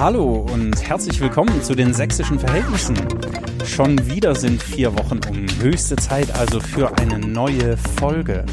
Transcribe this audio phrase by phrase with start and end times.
[0.00, 2.96] Hallo und herzlich willkommen zu den sächsischen Verhältnissen.
[3.66, 5.44] Schon wieder sind vier Wochen um.
[5.60, 8.46] Höchste Zeit also für eine neue Folge.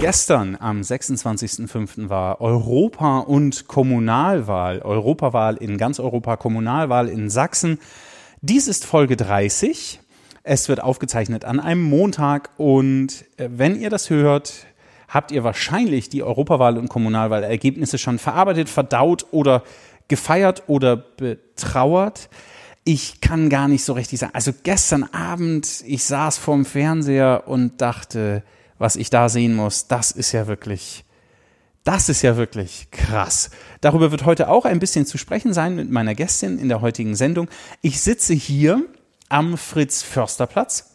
[0.00, 2.08] Gestern am 26.05.
[2.08, 4.82] war Europa- und Kommunalwahl.
[4.82, 7.78] Europawahl in ganz Europa, Kommunalwahl in Sachsen.
[8.40, 10.00] Dies ist Folge 30.
[10.42, 14.66] Es wird aufgezeichnet an einem Montag und äh, wenn ihr das hört,
[15.08, 19.62] habt ihr wahrscheinlich die Europawahl- und Kommunalwahlergebnisse schon verarbeitet, verdaut oder
[20.08, 22.28] gefeiert oder betrauert.
[22.84, 24.34] Ich kann gar nicht so richtig sagen.
[24.34, 28.42] Also gestern Abend, ich saß vorm Fernseher und dachte,
[28.78, 31.04] was ich da sehen muss, das ist ja wirklich,
[31.84, 33.50] das ist ja wirklich krass.
[33.80, 37.14] Darüber wird heute auch ein bisschen zu sprechen sein mit meiner Gästin in der heutigen
[37.14, 37.48] Sendung.
[37.80, 38.82] Ich sitze hier
[39.30, 40.94] am Fritz-Förster-Platz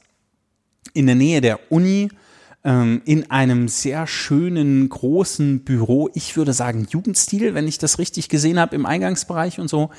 [0.94, 2.10] in der Nähe der Uni
[2.64, 6.10] ähm, in einem sehr schönen großen Büro.
[6.14, 9.90] Ich würde sagen Jugendstil, wenn ich das richtig gesehen habe im Eingangsbereich und so.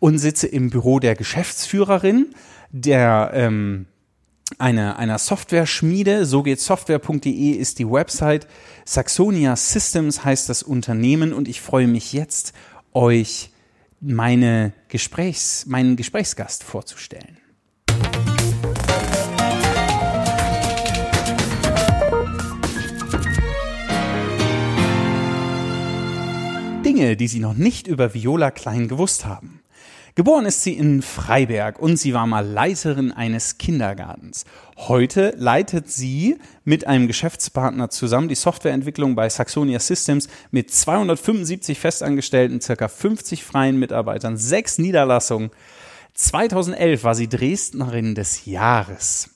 [0.00, 2.34] Und sitze im Büro der Geschäftsführerin,
[2.70, 3.86] der ähm,
[4.58, 6.24] eine, einer Software-Schmiede.
[6.24, 8.46] So geht software.de ist die Website.
[8.84, 12.52] Saxonia Systems heißt das Unternehmen und ich freue mich jetzt,
[12.92, 13.50] euch
[14.00, 17.38] meine Gesprächs, meinen Gesprächsgast vorzustellen.
[26.96, 29.60] Dinge, die Sie noch nicht über Viola Klein gewusst haben.
[30.14, 34.46] Geboren ist sie in Freiberg und sie war mal Leiterin eines Kindergartens.
[34.78, 42.62] Heute leitet sie mit einem Geschäftspartner zusammen die Softwareentwicklung bei Saxonia Systems mit 275 Festangestellten,
[42.62, 45.50] circa 50 freien Mitarbeitern, sechs Niederlassungen.
[46.14, 49.35] 2011 war sie Dresdnerin des Jahres.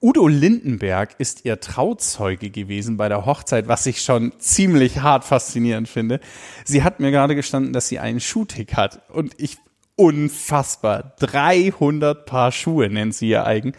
[0.00, 5.88] Udo Lindenberg ist ihr Trauzeuge gewesen bei der Hochzeit, was ich schon ziemlich hart faszinierend
[5.88, 6.20] finde.
[6.64, 9.56] Sie hat mir gerade gestanden, dass sie einen Schuhtick hat und ich
[9.96, 13.72] unfassbar 300 Paar Schuhe nennt sie ihr eigen.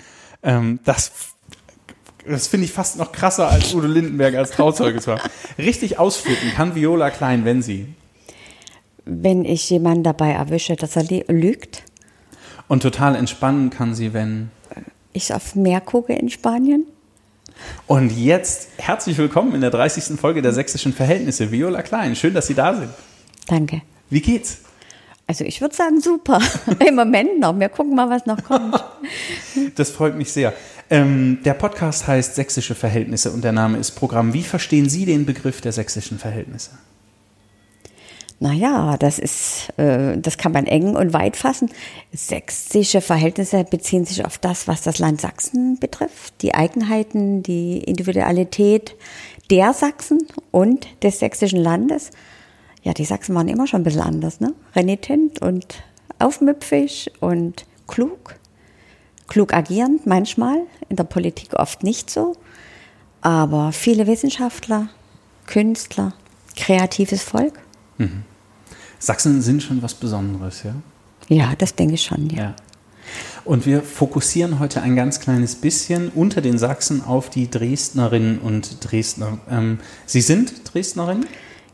[0.44, 1.12] Ähm, das
[2.28, 5.22] das finde ich fast noch krasser als Udo Lindenberg als Trauzeuge zu haben.
[5.58, 7.88] Richtig ausflippen kann Viola Klein, wenn sie.
[9.06, 11.84] Wenn ich jemanden dabei erwische, dass er lügt.
[12.68, 14.52] Und total entspannen kann sie, wenn
[15.14, 16.86] ich auf Meer gucke in Spanien.
[17.88, 20.20] Und jetzt herzlich willkommen in der 30.
[20.20, 21.52] Folge der Sächsischen Verhältnisse.
[21.52, 22.90] Viola Klein, schön, dass Sie da sind.
[23.48, 23.82] Danke.
[24.10, 24.60] Wie geht's?
[25.28, 26.40] Also ich würde sagen super.
[26.88, 27.60] Im Moment noch.
[27.60, 28.84] Wir gucken mal, was noch kommt.
[29.76, 30.54] Das freut mich sehr.
[30.90, 34.34] Ähm, der Podcast heißt Sächsische Verhältnisse und der Name ist Programm.
[34.34, 36.72] Wie verstehen Sie den Begriff der sächsischen Verhältnisse?
[38.42, 41.70] Naja, das ist, äh, das kann man eng und weit fassen.
[42.14, 48.96] Sächsische Verhältnisse beziehen sich auf das, was das Land Sachsen betrifft, die Eigenheiten, die Individualität
[49.50, 52.12] der Sachsen und des sächsischen Landes.
[52.84, 54.54] Ja, die Sachsen waren immer schon ein bisschen anders, ne?
[54.74, 55.84] Renitent und
[56.20, 58.36] aufmüpfig und klug.
[59.28, 62.36] Klug agierend manchmal, in der Politik oft nicht so.
[63.22, 64.88] Aber viele Wissenschaftler,
[65.46, 66.14] Künstler,
[66.56, 67.60] kreatives Volk.
[67.98, 68.24] Mhm.
[69.00, 70.76] Sachsen sind schon was Besonderes, ja?
[71.28, 72.38] Ja, das denke ich schon, ja.
[72.38, 72.56] ja.
[73.46, 78.78] Und wir fokussieren heute ein ganz kleines bisschen unter den Sachsen auf die Dresdnerinnen und
[78.82, 79.40] Dresdner.
[79.50, 81.26] Ähm, Sie sind Dresdnerin?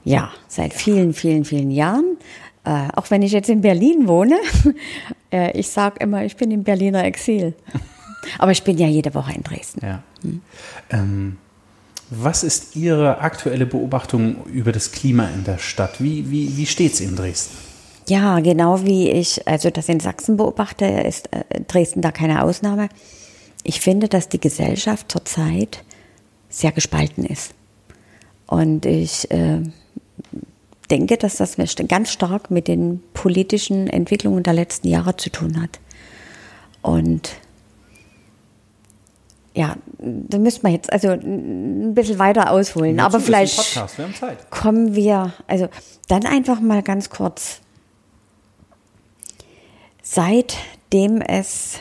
[0.04, 2.18] Ja, seit vielen, vielen, vielen Jahren.
[2.64, 4.38] Äh, auch wenn ich jetzt in Berlin wohne.
[5.32, 7.54] äh, ich sage immer, ich bin im Berliner Exil.
[8.40, 9.86] Aber ich bin ja jede Woche in Dresden.
[9.86, 10.04] Ja.
[10.22, 10.42] Hm.
[10.90, 11.38] Ähm,
[12.10, 16.02] was ist Ihre aktuelle Beobachtung über das Klima in der Stadt?
[16.02, 17.58] Wie, wie, wie steht es in Dresden?
[18.08, 22.90] Ja, genau wie ich also das in Sachsen beobachte, ist äh, Dresden da keine Ausnahme.
[23.64, 25.84] Ich finde, dass die Gesellschaft zurzeit
[26.50, 27.56] sehr gespalten ist.
[28.46, 29.64] Und ich äh,
[30.92, 31.58] denke, dass das
[31.88, 35.80] ganz stark mit den politischen Entwicklungen der letzten Jahre zu tun hat.
[36.84, 37.32] Und
[39.56, 43.00] ja, da müsste man jetzt also ein bisschen weiter ausholen.
[43.00, 45.70] Aber vielleicht wir kommen wir, also
[46.10, 47.62] dann einfach mal ganz kurz.
[50.04, 51.80] Seitdem es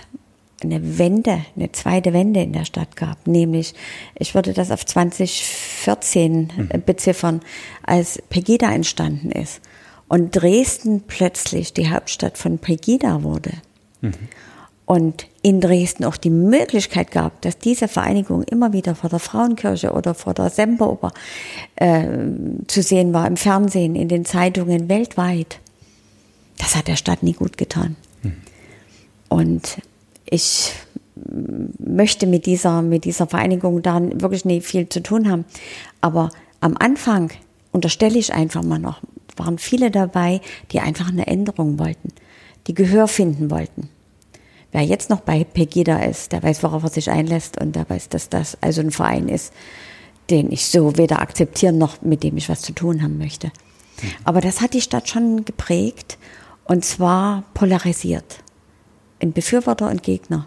[0.62, 3.74] eine Wende, eine zweite Wende in der Stadt gab, nämlich,
[4.14, 6.82] ich würde das auf 2014 mhm.
[6.86, 7.40] beziffern,
[7.82, 9.60] als Pegida entstanden ist
[10.08, 13.50] und Dresden plötzlich die Hauptstadt von Pegida wurde.
[14.00, 14.14] Mhm
[14.86, 19.92] und in Dresden auch die Möglichkeit gab, dass diese Vereinigung immer wieder vor der Frauenkirche
[19.92, 21.12] oder vor der Semperoper
[21.76, 22.06] äh,
[22.66, 25.60] zu sehen war, im Fernsehen, in den Zeitungen weltweit,
[26.58, 27.96] das hat der Stadt nie gut getan.
[28.22, 28.32] Hm.
[29.28, 29.78] Und
[30.26, 30.72] ich
[31.78, 35.44] möchte mit dieser, mit dieser Vereinigung da wirklich nicht viel zu tun haben.
[36.00, 37.30] Aber am Anfang
[37.72, 39.00] unterstelle ich einfach mal noch,
[39.36, 40.40] waren viele dabei,
[40.72, 42.12] die einfach eine Änderung wollten,
[42.66, 43.88] die Gehör finden wollten.
[44.74, 48.08] Wer jetzt noch bei Pegida ist, der weiß, worauf er sich einlässt und der weiß,
[48.08, 49.52] dass das also ein Verein ist,
[50.30, 53.46] den ich so weder akzeptieren noch mit dem ich was zu tun haben möchte.
[53.46, 54.08] Mhm.
[54.24, 56.18] Aber das hat die Stadt schon geprägt
[56.64, 58.40] und zwar polarisiert
[59.20, 60.46] in Befürworter und Gegner.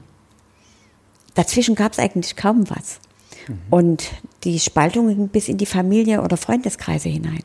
[1.34, 3.00] Dazwischen gab es eigentlich kaum was.
[3.48, 3.60] Mhm.
[3.70, 4.12] Und
[4.44, 7.44] die Spaltung ging bis in die Familie oder Freundeskreise hinein.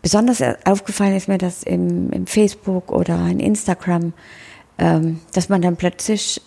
[0.00, 4.14] Besonders aufgefallen ist mir das im, im Facebook oder in Instagram,
[4.78, 6.40] dass man dann plötzlich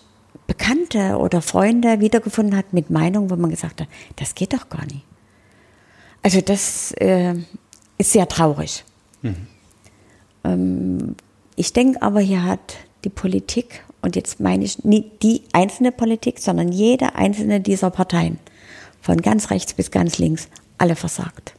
[0.46, 4.84] Bekannte oder Freunde wiedergefunden hat mit Meinungen, wo man gesagt hat, das geht doch gar
[4.86, 5.04] nicht.
[6.22, 7.34] Also das äh,
[7.98, 8.84] ist sehr traurig.
[9.22, 9.46] Mhm.
[10.44, 11.16] Ähm,
[11.56, 16.38] ich denke aber, hier hat die Politik, und jetzt meine ich nicht die einzelne Politik,
[16.38, 18.38] sondern jede einzelne dieser Parteien,
[19.00, 20.48] von ganz rechts bis ganz links,
[20.78, 21.54] alle versagt.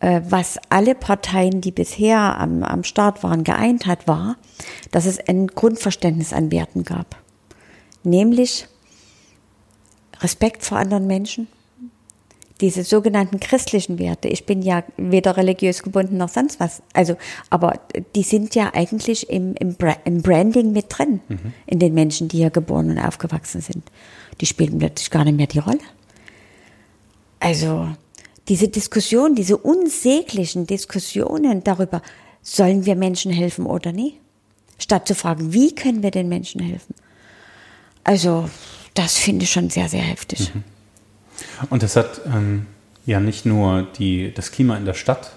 [0.00, 4.36] Äh, was alle Parteien, die bisher am, am Start waren, geeint hat, war,
[4.90, 7.16] dass es ein Grundverständnis an Werten gab.
[8.04, 8.68] Nämlich
[10.20, 11.48] Respekt vor anderen Menschen,
[12.60, 17.16] diese sogenannten christlichen Werte, ich bin ja weder religiös gebunden noch sonst was, also,
[17.50, 17.80] aber
[18.16, 21.52] die sind ja eigentlich im, im, im Branding mit drin, mhm.
[21.66, 23.84] in den Menschen, die hier geboren und aufgewachsen sind.
[24.40, 25.78] Die spielen plötzlich gar nicht mehr die Rolle.
[27.38, 27.88] Also,
[28.48, 32.02] diese Diskussion, diese unsäglichen Diskussionen darüber,
[32.42, 34.16] sollen wir Menschen helfen oder nicht?
[34.78, 36.94] Statt zu fragen, wie können wir den Menschen helfen?
[38.04, 38.48] Also,
[38.94, 40.54] das finde ich schon sehr, sehr heftig.
[40.54, 40.64] Mhm.
[41.70, 42.66] Und das hat ähm,
[43.06, 45.32] ja nicht nur die, das Klima in der Stadt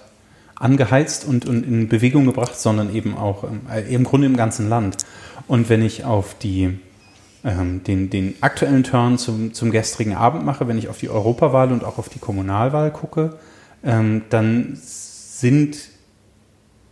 [0.54, 4.98] angeheizt und, und in Bewegung gebracht, sondern eben auch ähm, im Grunde im ganzen Land.
[5.48, 6.78] Und wenn ich auf die,
[7.44, 11.72] ähm, den, den aktuellen Turn zum, zum gestrigen Abend mache, wenn ich auf die Europawahl
[11.72, 13.36] und auch auf die Kommunalwahl gucke,
[13.84, 15.76] ähm, dann sind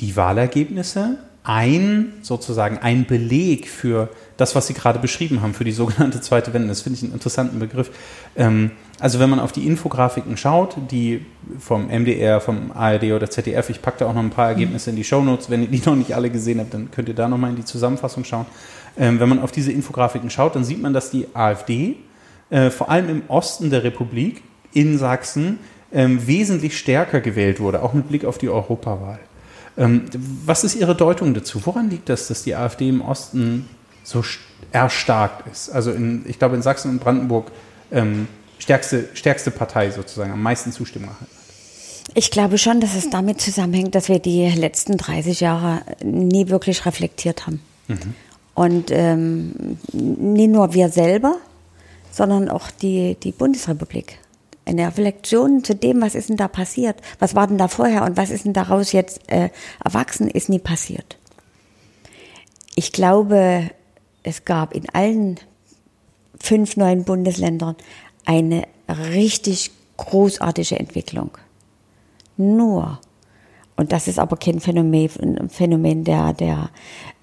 [0.00, 5.72] die Wahlergebnisse ein sozusagen ein Beleg für das, was Sie gerade beschrieben haben, für die
[5.72, 6.68] sogenannte zweite Wende.
[6.68, 7.90] Das finde ich einen interessanten Begriff.
[8.36, 11.24] Ähm, also wenn man auf die Infografiken schaut, die
[11.58, 14.96] vom MDR, vom ARD oder ZDF, ich packe da auch noch ein paar Ergebnisse in
[14.96, 17.50] die Shownotes, wenn ihr die noch nicht alle gesehen habt, dann könnt ihr da nochmal
[17.50, 18.46] in die Zusammenfassung schauen.
[18.98, 21.96] Ähm, wenn man auf diese Infografiken schaut, dann sieht man, dass die AfD
[22.50, 24.42] äh, vor allem im Osten der Republik
[24.72, 25.58] in Sachsen
[25.92, 29.18] ähm, wesentlich stärker gewählt wurde, auch mit Blick auf die Europawahl.
[29.76, 30.04] Ähm,
[30.44, 31.64] was ist Ihre Deutung dazu?
[31.64, 33.68] Woran liegt das, dass die AfD im Osten
[34.02, 34.24] so
[34.72, 35.70] erstarkt ist?
[35.70, 37.50] Also in, ich glaube in Sachsen und Brandenburg
[37.90, 38.28] ähm,
[38.58, 41.40] stärkste, stärkste Partei sozusagen, am meisten Zustimmung erhalten hat.
[42.14, 46.84] Ich glaube schon, dass es damit zusammenhängt, dass wir die letzten 30 Jahre nie wirklich
[46.84, 47.60] reflektiert haben.
[47.88, 48.14] Mhm.
[48.54, 51.36] Und ähm, nicht nur wir selber,
[52.10, 54.18] sondern auch die, die Bundesrepublik.
[54.66, 58.16] Eine Reflexion zu dem, was ist denn da passiert, was war denn da vorher und
[58.16, 59.50] was ist denn daraus jetzt äh,
[59.82, 61.16] erwachsen, ist nie passiert.
[62.74, 63.70] Ich glaube,
[64.22, 65.38] es gab in allen
[66.38, 67.76] fünf neuen Bundesländern
[68.24, 71.30] eine richtig großartige Entwicklung.
[72.36, 73.00] Nur,
[73.76, 76.70] und das ist aber kein Phänomen, Phänomen der, der,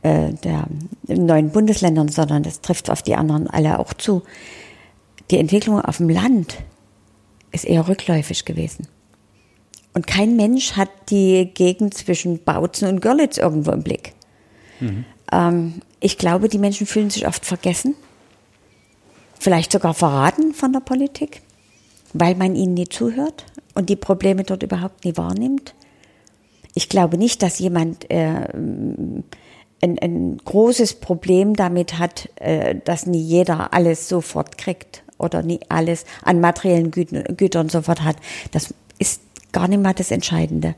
[0.01, 0.67] äh, der
[1.07, 4.23] neuen Bundesländern, sondern das trifft auf die anderen alle auch zu.
[5.31, 6.57] Die Entwicklung auf dem Land
[7.51, 8.87] ist eher rückläufig gewesen.
[9.93, 14.13] Und kein Mensch hat die Gegend zwischen Bautzen und Görlitz irgendwo im Blick.
[14.79, 15.05] Mhm.
[15.31, 17.95] Ähm, ich glaube, die Menschen fühlen sich oft vergessen
[19.39, 21.41] vielleicht sogar verraten von der Politik,
[22.13, 25.73] weil man ihnen nie zuhört und die Probleme dort überhaupt nie wahrnimmt.
[26.73, 28.47] Ich glaube nicht, dass jemand äh,
[29.81, 35.59] ein, ein, großes Problem damit hat, äh, dass nie jeder alles sofort kriegt oder nie
[35.69, 38.17] alles an materiellen Gütern, Gütern sofort hat.
[38.51, 40.75] Das ist gar nicht mal das Entscheidende.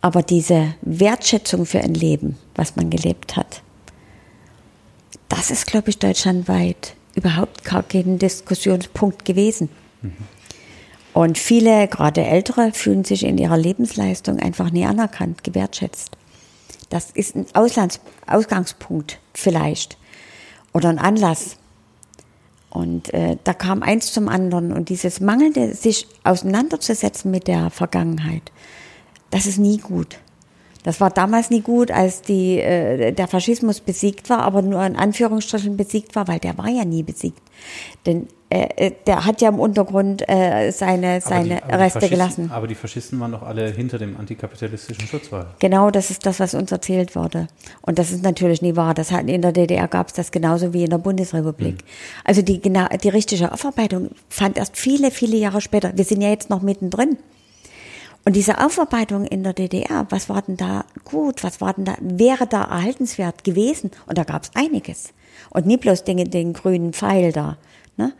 [0.00, 3.62] Aber diese Wertschätzung für ein Leben, was man gelebt hat,
[5.28, 9.68] das ist, glaube ich, deutschlandweit überhaupt gar kein Diskussionspunkt gewesen.
[10.02, 10.12] Mhm.
[11.14, 16.16] Und viele, gerade Ältere, fühlen sich in ihrer Lebensleistung einfach nie anerkannt, gewertschätzt.
[16.88, 19.98] Das ist ein Auslands Ausgangspunkt vielleicht
[20.72, 21.56] oder ein Anlass.
[22.70, 24.72] Und äh, da kam eins zum anderen.
[24.72, 28.50] Und dieses mangelnde, sich auseinanderzusetzen mit der Vergangenheit,
[29.30, 30.18] das ist nie gut.
[30.84, 34.96] Das war damals nie gut, als die, äh, der Faschismus besiegt war, aber nur in
[34.96, 37.40] Anführungsstrichen besiegt war, weil der war ja nie besiegt.
[38.04, 42.50] Denn äh, äh der hat ja im Untergrund äh, seine, seine die, Reste gelassen.
[42.52, 45.46] Aber die Faschisten waren doch alle hinter dem antikapitalistischen Schutzwall.
[45.58, 47.48] Genau, das ist das, was uns erzählt wurde.
[47.80, 48.92] Und das ist natürlich nie wahr.
[48.92, 51.76] Das hat, in der DDR gab es das genauso wie in der Bundesrepublik.
[51.76, 51.88] Mhm.
[52.24, 55.96] Also die, genau, die richtige Aufarbeitung fand erst viele, viele Jahre später.
[55.96, 57.16] Wir sind ja jetzt noch mittendrin.
[58.26, 61.96] Und diese Aufarbeitung in der DDR, was war denn da gut, was war denn da,
[62.00, 63.90] wäre da erhaltenswert gewesen?
[64.06, 65.12] Und da gab es einiges.
[65.50, 67.58] Und nie bloß Dinge, den grünen Pfeil da.
[67.96, 68.14] Ne?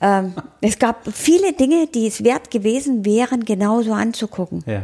[0.00, 4.62] Ähm, es gab viele Dinge, die es wert gewesen wären, genauso anzugucken.
[4.66, 4.82] Ja.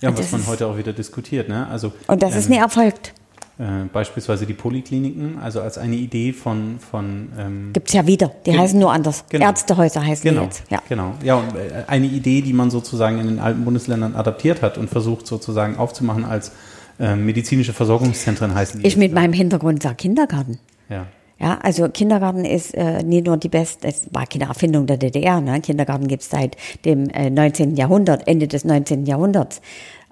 [0.00, 1.48] Ja, und was man heute auch wieder diskutiert.
[1.48, 1.66] Ne?
[1.66, 3.12] Also, und das ähm, ist nie erfolgt.
[3.60, 6.78] Äh, beispielsweise die Polikliniken, also als eine Idee von.
[6.78, 9.26] von ähm, Gibt es ja wieder, die heißen nur anders.
[9.28, 9.44] Genau.
[9.44, 10.62] Ärztehäuser heißen genau, die jetzt.
[10.70, 10.82] Ja.
[10.88, 14.78] Genau, ja, und äh, eine Idee, die man sozusagen in den alten Bundesländern adaptiert hat
[14.78, 16.52] und versucht sozusagen aufzumachen als
[16.98, 18.86] äh, medizinische Versorgungszentren heißen die.
[18.86, 20.58] Ich mit meinem Hintergrund sage Kindergarten.
[20.88, 21.06] Ja.
[21.38, 25.40] Ja, also Kindergarten ist äh, nicht nur die beste, es war keine Erfindung der DDR,
[25.40, 25.60] ne?
[25.62, 27.76] Kindergarten gibt es seit dem äh, 19.
[27.76, 29.06] Jahrhundert, Ende des 19.
[29.06, 29.62] Jahrhunderts.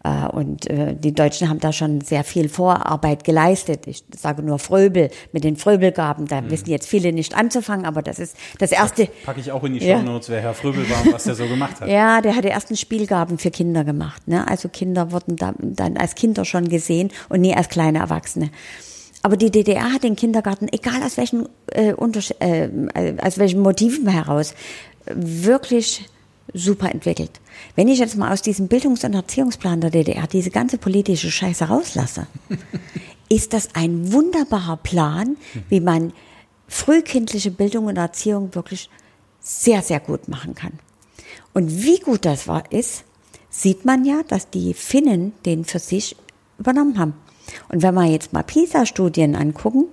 [0.04, 3.86] Äh, und äh, die Deutschen haben da schon sehr viel Vorarbeit geleistet.
[3.86, 6.26] Ich sage nur Fröbel mit den Fröbelgaben.
[6.26, 6.50] Da mhm.
[6.50, 9.08] wissen jetzt viele nicht anzufangen, aber das ist das erste.
[9.24, 9.98] Packe ich auch in die ja.
[9.98, 11.88] Shownotes, wer Herr Fröbel war und was der so gemacht hat.
[11.88, 14.28] Ja, der hat die ersten Spielgaben für Kinder gemacht.
[14.28, 14.46] Ne?
[14.46, 18.50] Also Kinder wurden da, dann als Kinder schon gesehen und nie als kleine Erwachsene.
[19.22, 24.54] Aber die DDR hat den Kindergarten, egal aus welchen, äh, äh, aus welchen Motiven heraus,
[25.06, 26.08] wirklich
[26.54, 27.40] super entwickelt.
[27.76, 31.66] Wenn ich jetzt mal aus diesem Bildungs- und Erziehungsplan der DDR diese ganze politische Scheiße
[31.66, 32.26] rauslasse,
[33.28, 35.36] ist das ein wunderbarer Plan,
[35.68, 36.12] wie man
[36.66, 38.90] frühkindliche Bildung und Erziehung wirklich
[39.40, 40.72] sehr, sehr gut machen kann.
[41.54, 43.04] Und wie gut das war, ist,
[43.50, 46.16] sieht man ja, dass die Finnen den für sich
[46.58, 47.14] übernommen haben.
[47.68, 49.86] Und wenn wir jetzt mal PISA-Studien angucken,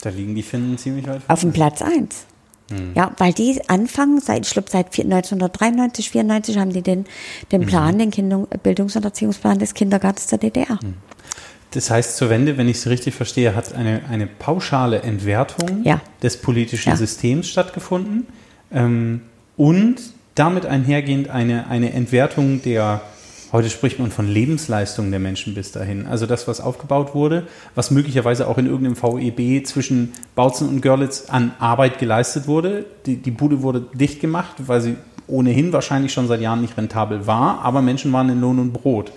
[0.00, 1.22] da liegen die Finnen ziemlich weit.
[1.28, 2.26] Auf dem Platz 1.
[2.70, 2.92] Mhm.
[2.94, 7.04] Ja, weil die anfangen, seit, ich glaube, seit 1993, 94 haben die den,
[7.52, 7.66] den mhm.
[7.66, 7.98] Plan, mhm.
[7.98, 10.78] den Kinder, Bildungs- und Erziehungsplan des Kindergartens der DDR.
[10.82, 10.94] Mhm.
[11.72, 16.00] Das heißt, zur Wende, wenn ich es richtig verstehe, hat eine, eine pauschale Entwertung ja.
[16.22, 16.96] des politischen ja.
[16.96, 18.26] Systems stattgefunden
[18.72, 19.22] ähm,
[19.56, 19.96] und
[20.36, 23.02] damit einhergehend eine, eine Entwertung der
[23.54, 26.08] Heute spricht man von Lebensleistung der Menschen bis dahin.
[26.08, 27.46] Also das, was aufgebaut wurde,
[27.76, 32.84] was möglicherweise auch in irgendeinem VEB zwischen Bautzen und Görlitz an Arbeit geleistet wurde.
[33.06, 34.96] Die, die Bude wurde dicht gemacht, weil sie
[35.28, 39.12] ohnehin wahrscheinlich schon seit Jahren nicht rentabel war, aber Menschen waren in Lohn und Brot.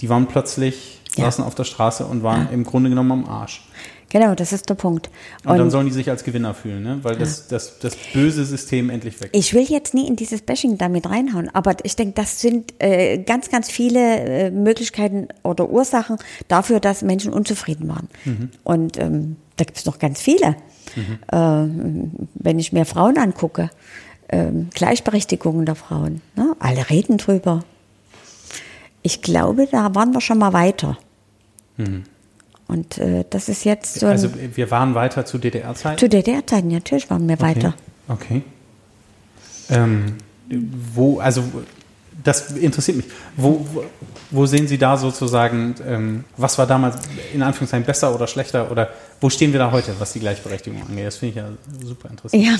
[0.00, 1.26] Die waren plötzlich, ja.
[1.26, 2.52] saßen auf der Straße und waren ja.
[2.52, 3.68] im Grunde genommen am Arsch.
[4.10, 5.10] Genau, das ist der Punkt.
[5.44, 6.98] Und, und dann sollen die sich als Gewinner fühlen, ne?
[7.02, 9.38] weil das, das, das böse System endlich weg ist.
[9.38, 13.18] Ich will jetzt nie in dieses Bashing damit reinhauen, aber ich denke, das sind äh,
[13.18, 18.08] ganz, ganz viele äh, Möglichkeiten oder Ursachen dafür, dass Menschen unzufrieden waren.
[18.24, 18.50] Mhm.
[18.62, 20.56] Und ähm, da gibt es noch ganz viele.
[20.94, 21.18] Mhm.
[21.32, 23.70] Äh, wenn ich mir Frauen angucke,
[24.28, 26.54] ähm, Gleichberechtigung der Frauen, ne?
[26.60, 27.64] alle reden drüber.
[29.02, 30.96] Ich glaube, da waren wir schon mal weiter.
[31.76, 32.04] Mhm.
[32.68, 34.06] Und äh, das ist jetzt so.
[34.06, 35.98] Also wir waren weiter zu DDR-Zeiten?
[35.98, 37.42] Zu DDR-Zeiten, natürlich waren wir okay.
[37.42, 37.74] weiter.
[38.08, 38.42] Okay.
[39.70, 40.16] Ähm,
[40.94, 41.44] wo, also
[42.26, 43.06] das interessiert mich.
[43.36, 43.84] Wo, wo,
[44.30, 46.96] wo sehen Sie da sozusagen, ähm, was war damals
[47.32, 51.06] in Anführungszeichen besser oder schlechter oder wo stehen wir da heute, was die Gleichberechtigung angeht?
[51.06, 52.42] Das finde ich ja super interessant.
[52.42, 52.56] Ja,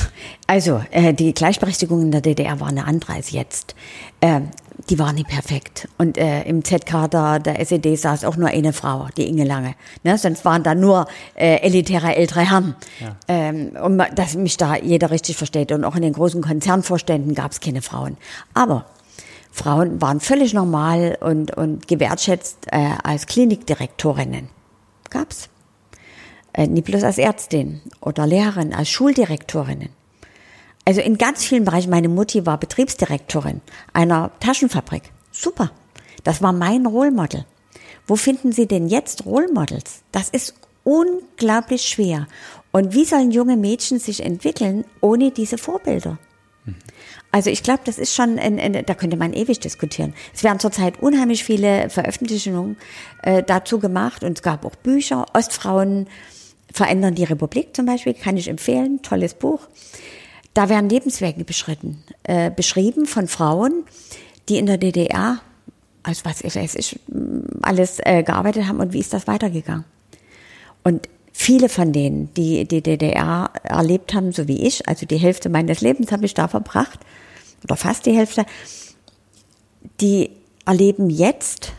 [0.47, 3.75] also äh, die Gleichberechtigung in der DDR war eine andere als jetzt.
[4.21, 4.43] Äh,
[4.91, 5.89] die war nicht perfekt.
[5.99, 9.75] Und äh, im ZK der SED saß auch nur eine Frau, die Inge Lange.
[10.05, 10.19] Ne?
[10.19, 12.75] Sonst waren da nur äh, elitäre ältere Herren.
[13.01, 13.17] Ja.
[13.29, 15.73] Ähm, und dass mich da jeder richtig versteht.
[15.73, 18.17] Und auch in den großen Konzernvorständen gab es keine Frauen.
[18.55, 18.87] Aber
[19.51, 24.49] Frauen waren völlig normal und, und gewertschätzt äh, als Klinikdirektorinnen.
[25.09, 25.49] Gab's.
[26.53, 29.89] Äh, nicht bloß als Ärztin oder Lehrerin, als Schuldirektorinnen.
[30.87, 31.91] Also in ganz vielen Bereichen.
[31.91, 33.61] Meine Mutti war Betriebsdirektorin
[33.93, 35.13] einer Taschenfabrik.
[35.33, 35.73] Super.
[36.25, 37.45] Das war mein Role Model.
[38.07, 40.03] Wo finden Sie denn jetzt Role Models?
[40.13, 42.29] Das ist unglaublich schwer.
[42.71, 46.19] Und wie sollen junge Mädchen sich entwickeln ohne diese Vorbilder?
[47.33, 50.15] Also ich glaube, das ist schon, ein, ein, da könnte man ewig diskutieren.
[50.35, 52.77] Es werden zurzeit unheimlich viele Veröffentlichungen
[53.23, 55.27] äh, dazu gemacht und es gab auch Bücher.
[55.35, 56.07] Ostfrauen
[56.73, 59.61] verändern die Republik zum Beispiel, kann ich empfehlen, tolles Buch.
[60.57, 63.85] Da werden Lebenswege beschritten, äh, beschrieben von Frauen,
[64.49, 65.41] die in der DDR,
[66.03, 66.99] als was ich weiß ich,
[67.61, 69.85] alles äh, gearbeitet haben und wie ist das weitergegangen.
[70.83, 75.51] Und viele von denen, die die DDR erlebt haben, so wie ich, also die Hälfte
[75.51, 77.01] meines Lebens habe ich da verbracht,
[77.63, 78.47] oder fast die Hälfte,
[80.01, 80.31] die
[80.65, 81.75] erleben jetzt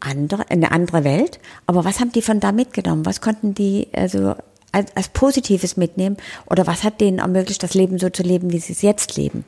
[0.00, 1.40] andere, eine andere Welt.
[1.66, 3.04] Aber was haben die von da mitgenommen?
[3.04, 4.34] Was konnten die also
[4.72, 6.16] als, als Positives mitnehmen?
[6.46, 9.44] Oder was hat denen ermöglicht, das Leben so zu leben, wie sie es jetzt leben?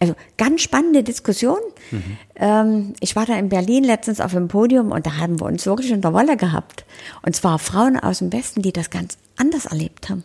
[0.00, 1.58] Also ganz spannende Diskussion.
[1.90, 2.18] Mhm.
[2.36, 5.66] Ähm, ich war da in Berlin letztens auf dem Podium und da haben wir uns
[5.66, 6.84] wirklich in der Wolle gehabt.
[7.22, 10.24] Und zwar Frauen aus dem Westen, die das ganz anders erlebt haben.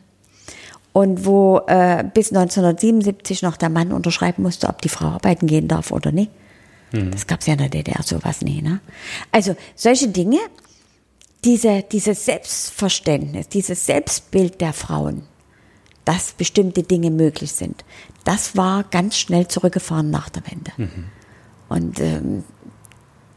[0.91, 5.67] Und wo äh, bis 1977 noch der Mann unterschreiben musste, ob die Frau arbeiten gehen
[5.67, 6.29] darf oder nicht.
[6.91, 7.09] Mhm.
[7.11, 8.61] Das gab es ja in der DDR sowas nie.
[8.61, 8.79] Ne?
[9.31, 10.37] Also solche Dinge,
[11.45, 15.23] diese, dieses Selbstverständnis, dieses Selbstbild der Frauen,
[16.05, 17.83] dass bestimmte Dinge möglich sind,
[18.23, 20.71] das war ganz schnell zurückgefahren nach der Wende.
[20.77, 21.05] Mhm.
[21.69, 22.43] Und ähm,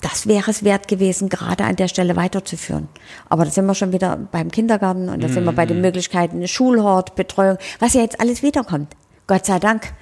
[0.02, 2.88] das wäre es wert gewesen, gerade an der Stelle weiterzuführen.
[3.28, 5.32] Aber da sind wir schon wieder beim Kindergarten und da mhm.
[5.32, 5.82] sind wir bei den mhm.
[5.82, 8.94] Möglichkeiten Schulhort, Betreuung, was ja jetzt alles wiederkommt.
[9.26, 9.92] Gott sei Dank.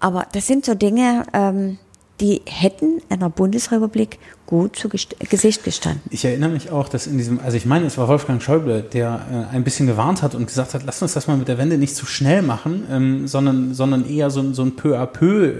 [0.00, 1.78] Aber das sind so Dinge, ähm,
[2.20, 6.02] die hätten einer Bundesrepublik gut zu Gesicht gestanden.
[6.10, 9.48] Ich erinnere mich auch, dass in diesem, also ich meine, es war Wolfgang Schäuble, der
[9.52, 11.76] äh, ein bisschen gewarnt hat und gesagt hat, lasst uns das mal mit der Wende
[11.76, 15.52] nicht zu schnell machen, ähm, sondern, sondern eher so, so ein peu à peu,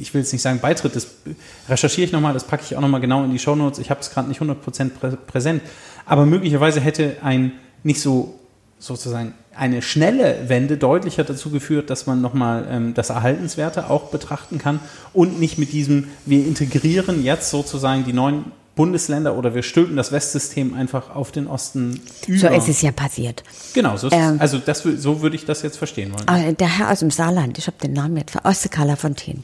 [0.00, 1.06] ich will jetzt nicht sagen Beitritt, das
[1.68, 4.10] recherchiere ich nochmal, das packe ich auch nochmal genau in die Shownotes, ich habe es
[4.10, 5.62] gerade nicht 100% prä präsent,
[6.04, 7.52] aber möglicherweise hätte ein
[7.84, 8.38] nicht so
[8.82, 14.58] sozusagen eine schnelle Wende deutlicher dazu geführt, dass man nochmal ähm, das Erhaltenswerte auch betrachten
[14.58, 14.80] kann
[15.12, 20.10] und nicht mit diesem, wir integrieren jetzt sozusagen die neuen Bundesländer oder wir stülpen das
[20.12, 22.38] Westsystem einfach auf den Osten über.
[22.38, 23.44] So ist es ja passiert.
[23.74, 26.24] Genau, so, ist, ähm, also das, so würde ich das jetzt verstehen wollen.
[26.26, 29.42] Ah, der Herr aus dem Saarland, ich habe den Namen jetzt, Ostekala Fontaine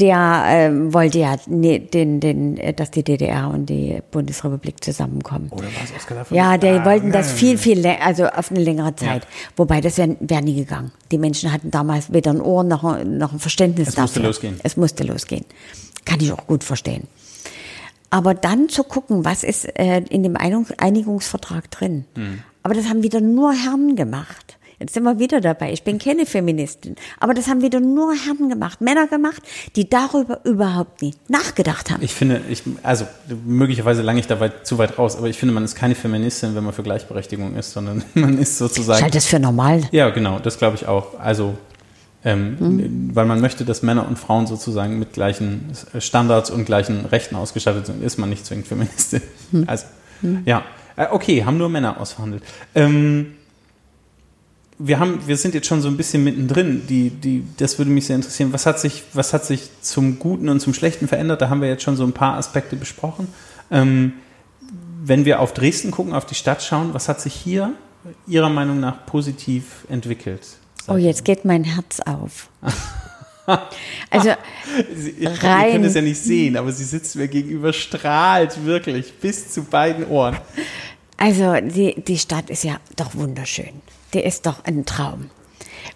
[0.00, 5.48] der ähm, wollte ja ne, den, den, äh, dass die DDR und die Bundesrepublik zusammenkommen.
[5.50, 6.36] Oder war es Oskar davon?
[6.36, 9.24] Ja, die ah, wollten das viel, viel, also auf eine längere Zeit.
[9.24, 9.30] Ja.
[9.56, 10.92] Wobei, das wäre wär nie gegangen.
[11.12, 14.06] Die Menschen hatten damals weder ein Ohr noch, noch ein Verständnis es dafür.
[14.06, 14.60] Es musste losgehen.
[14.62, 15.44] Es musste losgehen.
[16.06, 17.06] Kann ich auch gut verstehen.
[18.08, 22.06] Aber dann zu gucken, was ist äh, in dem Einigungsvertrag drin.
[22.16, 22.42] Mhm.
[22.62, 24.58] Aber das haben wieder nur Herren gemacht.
[24.80, 25.72] Jetzt sind wir wieder dabei.
[25.72, 26.96] Ich bin keine Feministin.
[27.18, 29.42] Aber das haben wieder nur Herren gemacht, Männer gemacht,
[29.76, 32.02] die darüber überhaupt nie nachgedacht haben.
[32.02, 33.06] Ich finde, ich, also
[33.44, 36.54] möglicherweise lange ich da weit, zu weit raus, aber ich finde, man ist keine Feministin,
[36.54, 38.96] wenn man für Gleichberechtigung ist, sondern man ist sozusagen.
[38.96, 39.82] Ich halte das für normal.
[39.92, 41.20] Ja, genau, das glaube ich auch.
[41.20, 41.58] Also
[42.24, 43.10] ähm, mhm.
[43.14, 47.86] Weil man möchte, dass Männer und Frauen sozusagen mit gleichen Standards und gleichen Rechten ausgestattet
[47.86, 49.22] sind, ist man nicht zwingend Feministin.
[49.52, 49.64] Mhm.
[49.66, 49.86] Also,
[50.22, 50.42] mhm.
[50.44, 50.64] ja.
[50.96, 52.42] Äh, okay, haben nur Männer ausverhandelt.
[52.74, 53.36] Ähm,
[54.82, 56.86] wir haben, wir sind jetzt schon so ein bisschen mittendrin.
[56.88, 58.52] Die, die, das würde mich sehr interessieren.
[58.54, 61.42] Was hat sich, was hat sich zum Guten und zum Schlechten verändert?
[61.42, 63.28] Da haben wir jetzt schon so ein paar Aspekte besprochen.
[63.70, 64.14] Ähm,
[65.04, 67.74] wenn wir auf Dresden gucken, auf die Stadt schauen, was hat sich hier
[68.26, 70.46] Ihrer Meinung nach positiv entwickelt?
[70.88, 72.48] Oh, jetzt geht mein Herz auf.
[74.10, 74.30] also
[74.94, 75.66] Sie, rein.
[75.66, 79.64] Ihr könnt es ja nicht sehen, aber sie sitzt mir gegenüber, strahlt wirklich bis zu
[79.64, 80.38] beiden Ohren.
[81.18, 85.30] Also die, die Stadt ist ja doch wunderschön der ist doch ein Traum.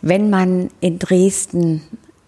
[0.02, 1.82] Wenn man in Dresden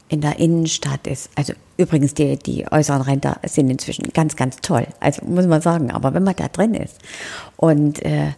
[0.09, 4.87] in der Innenstadt ist, also übrigens die, die äußeren Ränder sind inzwischen ganz, ganz toll,
[5.01, 6.99] also muss man sagen, aber wenn man da drin ist
[7.57, 8.33] und äh,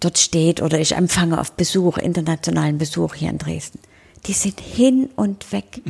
[0.00, 3.78] dort steht oder ich empfange auf Besuch, internationalen Besuch hier in Dresden,
[4.26, 5.82] die sind hin und weg.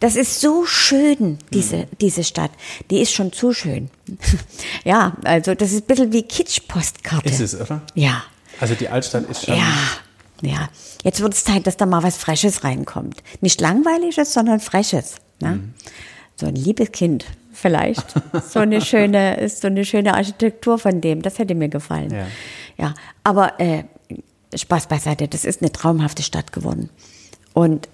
[0.00, 2.50] Das ist so schön, diese, diese Stadt.
[2.90, 3.88] Die ist schon zu schön.
[4.84, 7.28] ja, also das ist ein bisschen wie Kitsch-Postkarte.
[7.28, 7.82] Ist es, oder?
[7.94, 8.24] Ja.
[8.60, 9.56] Also die Altstadt ist schon.
[9.56, 9.72] Ja,
[10.42, 10.68] ja,
[11.02, 13.22] jetzt wird es Zeit, dass da mal was Freshes reinkommt.
[13.40, 15.16] Nicht langweiliges, sondern Freshes.
[15.40, 15.50] Ne?
[15.50, 15.74] Mhm.
[16.36, 18.14] So ein liebes Kind vielleicht.
[18.50, 21.22] so eine schöne, ist so eine schöne Architektur von dem.
[21.22, 22.10] Das hätte mir gefallen.
[22.12, 22.26] Ja,
[22.76, 23.84] ja aber äh,
[24.54, 25.28] Spaß beiseite.
[25.28, 26.90] Das ist eine traumhafte Stadt geworden.
[27.52, 27.88] Und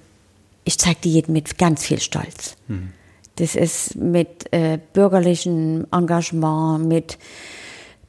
[0.65, 2.57] ich zeige die jedem mit ganz viel Stolz.
[2.69, 2.93] Mhm.
[3.37, 7.19] Das ist mit äh, bürgerlichem Engagement, mit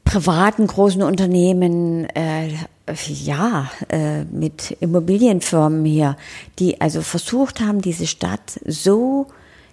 [0.04, 2.50] privaten großen Unternehmen, äh,
[3.08, 6.17] ja, äh, mit Immobilienfirmen hier,
[6.60, 9.27] die also versucht haben, diese Stadt so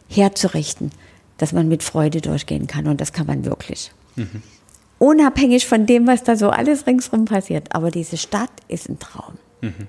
[0.09, 0.91] herzurichten,
[1.37, 2.87] dass man mit Freude durchgehen kann.
[2.87, 3.93] Und das kann man wirklich.
[4.17, 4.43] Mhm.
[4.99, 7.75] Unabhängig von dem, was da so alles ringsrum passiert.
[7.75, 9.35] Aber diese Stadt ist ein Traum.
[9.61, 9.87] Mhm.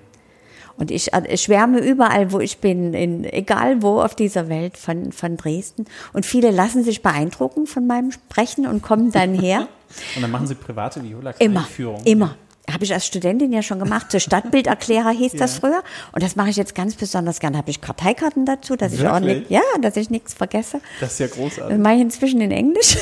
[0.77, 4.77] Und ich, äh, ich schwärme überall, wo ich bin, in, egal wo auf dieser Welt
[4.77, 5.85] von, von Dresden.
[6.13, 9.67] Und viele lassen sich beeindrucken von meinem Sprechen und kommen dann her.
[10.15, 11.67] und dann machen sie private viola Immer,
[12.05, 12.35] immer
[12.73, 14.12] habe ich als Studentin ja schon gemacht.
[14.12, 15.39] Zur Stadtbilderklärer hieß ja.
[15.39, 15.84] das früher.
[16.12, 17.58] Und das mache ich jetzt ganz besonders gerne.
[17.58, 19.08] Habe ich Karteikarten dazu, dass Wirklich?
[19.08, 20.82] ich auch nicht, ja, dass ich nichts vergesse.
[20.99, 21.75] Das ist ja großartig.
[21.75, 22.97] Das mache ich inzwischen in Englisch.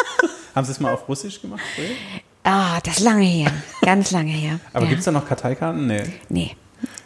[0.54, 1.60] Haben Sie es mal auf Russisch gemacht?
[2.44, 3.50] Ah, das ist lange her.
[3.82, 4.58] Ganz lange her.
[4.72, 4.88] Aber ja.
[4.90, 5.86] gibt es da noch Karteikarten?
[5.86, 6.04] Nee.
[6.28, 6.56] Nee.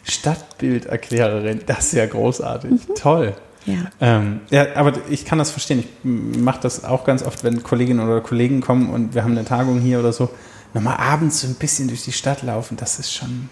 [0.03, 2.71] Stadtbilderklärerin, das ist ja großartig.
[2.71, 2.95] Mhm.
[2.95, 3.35] Toll.
[3.65, 3.75] Ja.
[4.01, 5.79] Ähm, ja, aber ich kann das verstehen.
[5.79, 9.45] Ich mache das auch ganz oft, wenn Kolleginnen oder Kollegen kommen und wir haben eine
[9.45, 10.29] Tagung hier oder so.
[10.73, 13.49] Nochmal abends so ein bisschen durch die Stadt laufen, das ist schon.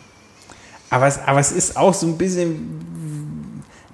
[0.90, 2.82] Aber es, aber es ist auch so ein bisschen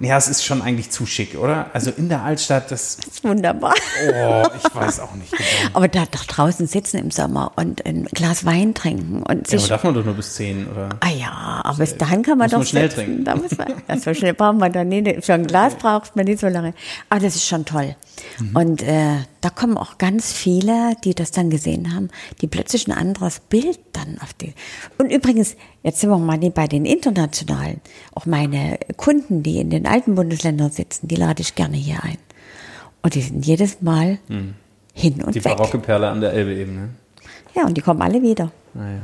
[0.00, 1.70] ja, es ist schon eigentlich zu schick, oder?
[1.72, 3.74] Also in der Altstadt, das, Das ist wunderbar.
[4.06, 5.42] oh, ich weiß auch nicht genau.
[5.74, 9.60] Aber da doch draußen sitzen im Sommer und ein Glas Wein trinken und Ja, sich.
[9.60, 10.88] aber darf man doch nur bis 10, oder?
[11.00, 13.04] ah ja, aber bis dahin kann man Muss doch man schnell sitzen.
[13.04, 13.24] trinken.
[13.24, 15.24] Da muss man, ja, so schnell braucht man dann nicht.
[15.24, 16.74] Für ein Glas braucht man nicht so lange.
[17.10, 17.96] Aber das ist schon toll.
[18.38, 18.56] Mhm.
[18.56, 22.08] Und äh, da kommen auch ganz viele, die das dann gesehen haben,
[22.40, 24.54] die plötzlich ein anderes Bild dann auf die.
[24.98, 25.56] Und übrigens,
[25.88, 27.80] jetzt sind wir mal bei den internationalen.
[28.14, 32.18] Auch meine Kunden, die in den alten Bundesländern sitzen, die lade ich gerne hier ein.
[33.02, 34.18] Und die sind jedes Mal
[34.92, 35.34] hin und.
[35.34, 35.56] Die weg.
[35.56, 36.88] barocke Perle an der Elbe eben, ne?
[37.54, 38.52] Ja, und die kommen alle wieder.
[38.74, 39.00] Naja.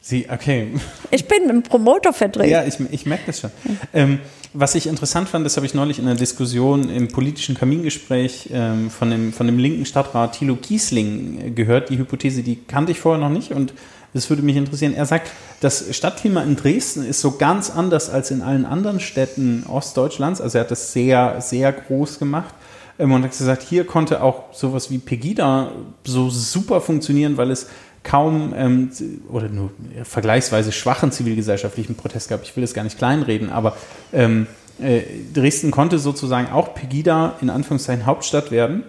[0.00, 0.68] Sie, okay.
[1.10, 2.48] Ich bin ein Promotervertreter.
[2.48, 3.50] Ja, ich, ich merke das schon.
[3.92, 4.18] Ähm,
[4.52, 8.90] was ich interessant fand, das habe ich neulich in einer Diskussion im politischen Kamingespräch ähm,
[8.90, 11.90] von, dem, von dem linken Stadtrat Thilo Kiesling gehört.
[11.90, 13.74] Die Hypothese, die kannte ich vorher noch nicht und
[14.14, 14.94] das würde mich interessieren.
[14.94, 19.64] Er sagt, das Stadtklima in Dresden ist so ganz anders als in allen anderen Städten
[19.68, 20.40] Ostdeutschlands.
[20.40, 22.54] Also er hat das sehr, sehr groß gemacht.
[22.98, 25.72] Ähm, Und hat gesagt, hier konnte auch sowas wie Pegida
[26.04, 27.66] so super funktionieren, weil es
[28.04, 28.90] kaum ähm,
[29.30, 29.70] oder nur
[30.04, 32.42] vergleichsweise schwachen zivilgesellschaftlichen Protest gab.
[32.42, 33.76] Ich will das gar nicht kleinreden, aber
[34.12, 34.46] ähm,
[34.80, 35.00] äh,
[35.32, 38.84] Dresden konnte sozusagen auch Pegida in Anführungszeichen Hauptstadt werden.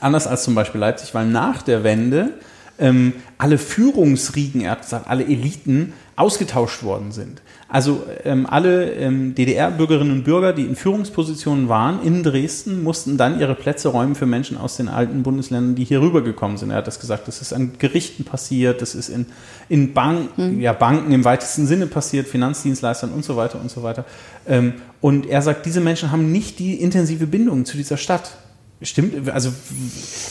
[0.00, 2.30] Anders als zum Beispiel Leipzig, weil nach der Wende
[2.78, 7.40] ähm, alle Führungsriegen, er hat gesagt, alle Eliten ausgetauscht worden sind.
[7.68, 13.40] Also ähm, alle ähm, DDR-Bürgerinnen und Bürger, die in Führungspositionen waren in Dresden, mussten dann
[13.40, 16.70] ihre Plätze räumen für Menschen aus den alten Bundesländern, die hier rübergekommen sind.
[16.70, 19.24] Er hat das gesagt, das ist an Gerichten passiert, das ist in,
[19.70, 24.04] in Banken, ja, Banken im weitesten Sinne passiert, Finanzdienstleistern und so weiter und so weiter.
[24.46, 28.36] Ähm, und er sagt, diese Menschen haben nicht die intensive Bindung zu dieser Stadt.
[28.82, 29.52] Stimmt, also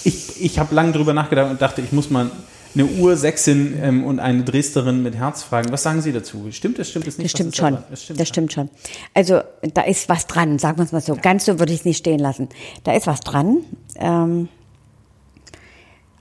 [0.04, 2.32] ich, ich habe lange drüber nachgedacht und dachte, ich muss mal
[2.74, 5.72] eine Ursächsin ähm, und eine Dresderin mit Herz fragen.
[5.72, 6.52] Was sagen Sie dazu?
[6.52, 7.34] Stimmt das, stimmt das nicht?
[7.34, 7.78] Das stimmt schon.
[7.90, 8.70] Das stimmt, das stimmt schon.
[9.14, 9.42] Also
[9.74, 11.16] da ist was dran, sagen wir es mal so.
[11.16, 12.50] Ganz so würde ich es nicht stehen lassen.
[12.84, 13.58] Da ist was dran.
[13.96, 14.48] Ähm,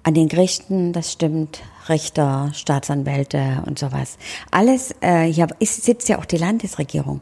[0.03, 1.61] an den Gerichten, das stimmt.
[1.89, 4.17] Richter, Staatsanwälte und sowas.
[4.51, 7.21] Alles, äh, hier ist, sitzt ja auch die Landesregierung.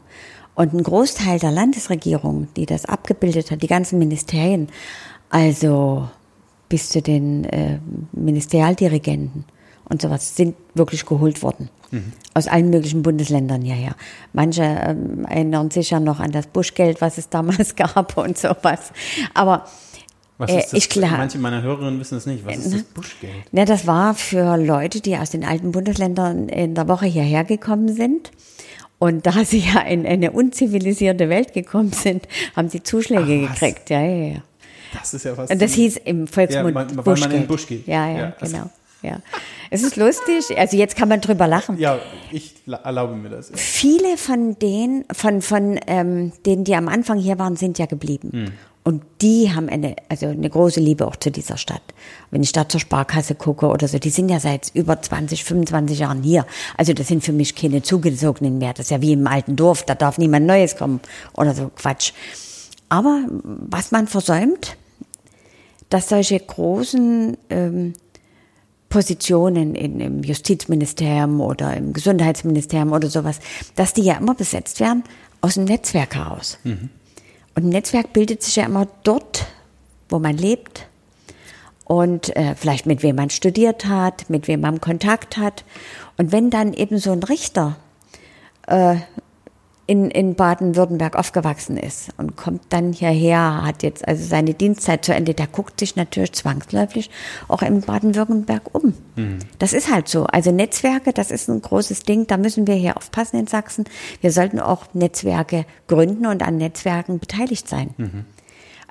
[0.59, 4.67] Und ein Großteil der Landesregierung, die das abgebildet hat, die ganzen Ministerien,
[5.29, 6.09] also
[6.67, 7.79] bis zu den äh,
[8.11, 9.45] Ministerialdirigenten
[9.85, 11.69] und sowas, sind wirklich geholt worden.
[12.33, 13.95] Aus allen möglichen Bundesländern hierher.
[14.33, 18.91] Manche ähm, erinnern sich ja noch an das Buschgeld, was es damals gab und sowas.
[19.33, 19.63] Aber
[20.39, 21.19] äh, ich klar.
[21.19, 22.45] Manche meiner Hörerinnen wissen es nicht.
[22.45, 23.53] Was ist das Buschgeld?
[23.53, 27.95] Ne, das war für Leute, die aus den alten Bundesländern in der Woche hierher gekommen
[27.95, 28.31] sind.
[28.99, 33.89] Und da sie ja in eine unzivilisierte Welt gekommen sind, haben sie Zuschläge Ach, gekriegt.
[33.89, 34.43] Ja, ja, ja.
[34.93, 35.49] Das ist ja was.
[35.49, 37.87] Und das hieß im Volksmund Ja, weil- weil man in den Busch geht.
[37.87, 38.69] Ja, ja, Ja, genau.
[39.01, 39.17] Ja.
[39.69, 40.57] Es ist lustig.
[40.57, 41.77] Also jetzt kann man drüber lachen.
[41.79, 41.99] ja,
[42.31, 43.49] ich la- erlaube mir das.
[43.49, 43.55] Ja.
[43.55, 48.29] Viele von denen, von, von ähm, denen, die am Anfang hier waren, sind ja geblieben.
[48.33, 48.45] Hm.
[48.83, 51.81] Und die haben eine, also eine große Liebe auch zu dieser Stadt.
[52.31, 55.99] Wenn ich da zur Sparkasse gucke oder so, die sind ja seit über 20, 25
[55.99, 56.45] Jahren hier.
[56.77, 58.73] Also das sind für mich keine Zugezogenen mehr.
[58.73, 61.01] Das ist ja wie im alten Dorf, da darf niemand Neues kommen
[61.33, 62.13] oder so Quatsch.
[62.87, 64.77] Aber was man versäumt,
[65.89, 67.93] dass solche großen ähm,
[68.89, 73.39] Positionen in, im Justizministerium oder im Gesundheitsministerium oder sowas,
[73.75, 75.03] dass die ja immer besetzt werden
[75.41, 76.57] aus dem Netzwerk heraus.
[77.59, 79.45] Und ein Netzwerk bildet sich ja immer dort,
[80.07, 80.87] wo man lebt
[81.83, 85.65] und äh, vielleicht mit wem man studiert hat, mit wem man Kontakt hat.
[86.17, 87.75] Und wenn dann eben so ein Richter
[88.65, 88.95] äh,
[89.89, 95.15] in, in Baden-Württemberg aufgewachsen ist und kommt dann hierher, hat jetzt also seine Dienstzeit zu
[95.15, 97.09] Ende, der guckt sich natürlich zwangsläufig
[97.47, 98.93] auch in Baden-Württemberg um.
[99.57, 100.25] Das ist halt so.
[100.25, 103.85] Also Netzwerke, das ist ein großes Ding, da müssen wir hier aufpassen in Sachsen.
[104.21, 108.27] Wir sollten auch Netzwerke gründen und an Netzwerken beteiligt sein.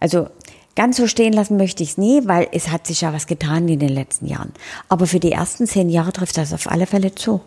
[0.00, 0.26] Also
[0.74, 3.68] ganz so stehen lassen möchte ich es nie, weil es hat sich ja was getan
[3.68, 4.52] in den letzten Jahren.
[4.88, 7.40] Aber für die ersten zehn Jahre trifft das auf alle Fälle zu.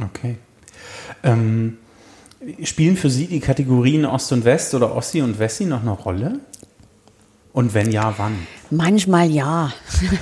[0.00, 0.36] Okay.
[1.24, 1.78] Ähm,
[2.64, 6.40] spielen für Sie die Kategorien Ost und West oder Ossi und Wessi noch eine Rolle?
[7.52, 8.46] Und wenn ja, wann?
[8.70, 9.72] Manchmal ja.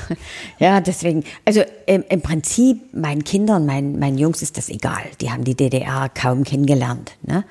[0.59, 1.23] ja, deswegen.
[1.45, 5.03] Also im, im Prinzip, meinen Kindern, meinen, meinen Jungs ist das egal.
[5.21, 7.13] Die haben die DDR kaum kennengelernt.
[7.23, 7.45] Ne?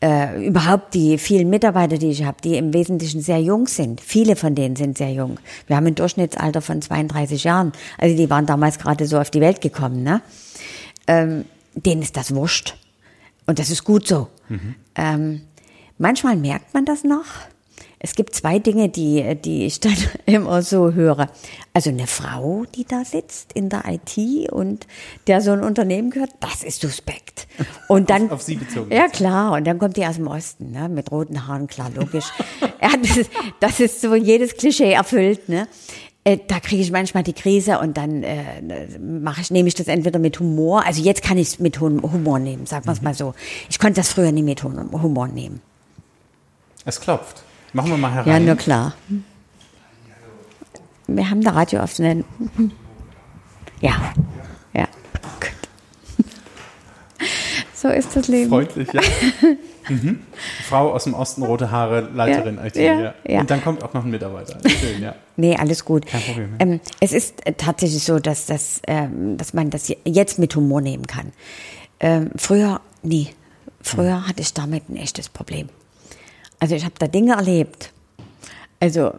[0.00, 4.00] Äh, überhaupt die vielen Mitarbeiter, die ich habe, die im Wesentlichen sehr jung sind.
[4.00, 5.40] Viele von denen sind sehr jung.
[5.66, 7.72] Wir haben ein Durchschnittsalter von 32 Jahren.
[7.98, 10.04] Also die waren damals gerade so auf die Welt gekommen.
[10.04, 10.22] Ne?
[11.08, 12.76] Ähm, denen ist das wurscht.
[13.50, 14.28] Und das ist gut so.
[14.94, 15.40] Ähm,
[15.98, 17.24] manchmal merkt man das noch.
[17.98, 21.28] Es gibt zwei Dinge, die, die ich dann immer so höre.
[21.74, 24.86] Also eine Frau, die da sitzt in der IT und
[25.26, 27.48] der so ein Unternehmen gehört, das ist suspekt.
[27.88, 28.92] Und dann, auf, auf Sie bezogen.
[28.92, 29.50] Ja, klar.
[29.54, 32.26] Und dann kommt die aus dem Osten, ne, mit roten Haaren, klar, logisch.
[32.80, 35.66] ja, das, ist, das ist so jedes Klischee erfüllt, ne.
[36.22, 39.86] Äh, da kriege ich manchmal die Krise und dann äh, mache ich, nehme ich das
[39.88, 40.84] entweder mit Humor.
[40.84, 43.34] Also jetzt kann ich es mit Humor nehmen, sagen wir es mal so.
[43.70, 45.62] Ich konnte das früher nie mit Humor nehmen.
[46.84, 47.42] Es klopft.
[47.72, 48.28] Machen wir mal herein.
[48.28, 48.94] Ja, nur klar.
[51.06, 52.24] Wir haben da Radio aufzunehmen.
[53.80, 54.12] Ja,
[54.74, 54.86] ja.
[55.40, 55.52] Gut.
[57.74, 58.50] So ist das Leben.
[58.50, 59.00] Freundlich, ja.
[59.90, 60.20] Mhm.
[60.68, 62.76] Frau aus dem Osten, rote Haare, Leiterin Ja, IT.
[62.76, 63.40] ja, Ja.
[63.40, 64.58] Und dann kommt auch noch ein Mitarbeiter.
[64.68, 65.14] Schön, ja.
[65.36, 66.06] Nee, alles gut.
[66.06, 66.54] Kein Problem.
[66.58, 70.54] Ähm, es ist äh, tatsächlich so, dass, das, ähm, dass man das je- jetzt mit
[70.54, 71.32] Humor nehmen kann.
[71.98, 73.28] Ähm, früher, nie.
[73.82, 74.28] Früher Hm.
[74.28, 75.68] hatte ich damit ein echtes Problem.
[76.58, 77.92] Also ich habe da Dinge erlebt.
[78.80, 79.12] Also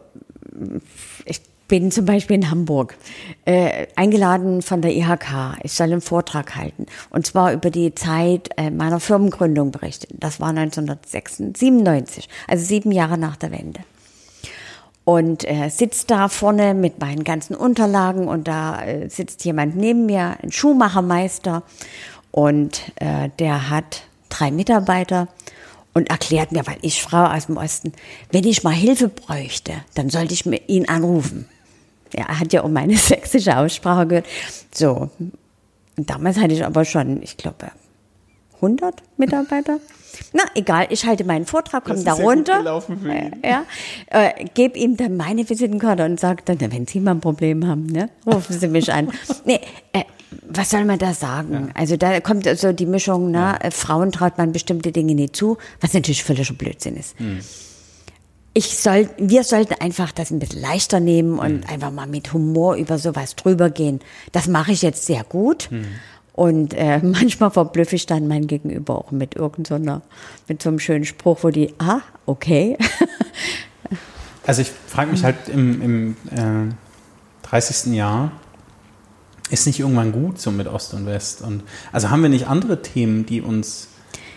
[1.71, 2.97] bin zum Beispiel in Hamburg
[3.45, 5.57] äh, eingeladen von der IHK.
[5.63, 6.85] Ich soll einen Vortrag halten.
[7.11, 10.17] Und zwar über die Zeit äh, meiner Firmengründung berichten.
[10.19, 13.79] Das war 1997, also sieben Jahre nach der Wende
[15.05, 20.05] und äh, sitzt da vorne mit meinen ganzen Unterlagen und da äh, sitzt jemand neben
[20.05, 21.63] mir, ein Schuhmachermeister
[22.31, 25.29] und äh, der hat drei Mitarbeiter
[25.93, 27.93] und erklärt mir, weil ich Frau aus dem Osten,
[28.29, 31.47] wenn ich mal Hilfe bräuchte, dann sollte ich ihn anrufen.
[32.13, 34.25] Ja, er hat ja um meine sächsische Aussprache gehört.
[34.73, 35.09] So,
[35.97, 37.71] und damals hatte ich aber schon, ich glaube,
[38.55, 39.79] 100 Mitarbeiter.
[40.33, 42.59] Na, egal, ich halte meinen Vortrag, komme da runter.
[43.33, 43.41] ihn.
[43.43, 43.63] Ja,
[44.07, 47.85] äh, gebe ihm dann meine Visitenkarte und sage dann, wenn Sie mal ein Problem haben,
[47.85, 49.09] ne, rufen Sie mich an.
[49.45, 49.61] Nee,
[49.93, 50.03] äh,
[50.47, 51.71] was soll man da sagen?
[51.75, 55.57] Also da kommt so die Mischung, ne, äh, Frauen traut man bestimmte Dinge nicht zu,
[55.79, 57.15] was natürlich völliger Blödsinn ist.
[58.53, 62.75] Ich soll, wir sollten einfach das ein bisschen leichter nehmen und einfach mal mit Humor
[62.75, 64.01] über sowas drüber gehen.
[64.33, 65.69] Das mache ich jetzt sehr gut.
[66.33, 70.01] Und äh, manchmal verblüffe ich dann mein Gegenüber auch mit irgendeiner,
[70.47, 72.77] mit so einem schönen Spruch, wo die, ah, okay.
[74.43, 76.73] Also ich frage mich halt im, im äh,
[77.47, 77.93] 30.
[77.93, 78.31] Jahr,
[79.51, 81.41] ist nicht irgendwann gut so mit Ost und West?
[81.41, 83.89] Und also haben wir nicht andere Themen, die uns,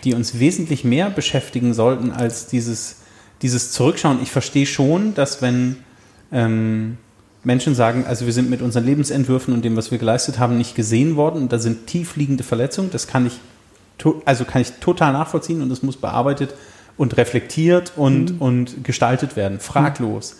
[0.03, 2.97] die uns wesentlich mehr beschäftigen sollten als dieses,
[3.45, 4.23] dieses Zurückschauen?
[4.23, 5.77] Ich verstehe schon, dass wenn
[6.31, 6.97] ähm,
[7.43, 10.73] Menschen sagen, also wir sind mit unseren Lebensentwürfen und dem, was wir geleistet haben, nicht
[10.73, 13.33] gesehen worden und da sind tiefliegende Verletzungen, das kann ich,
[14.25, 16.55] also kann ich total nachvollziehen und das muss bearbeitet
[16.97, 20.37] und reflektiert und, und gestaltet werden, fraglos.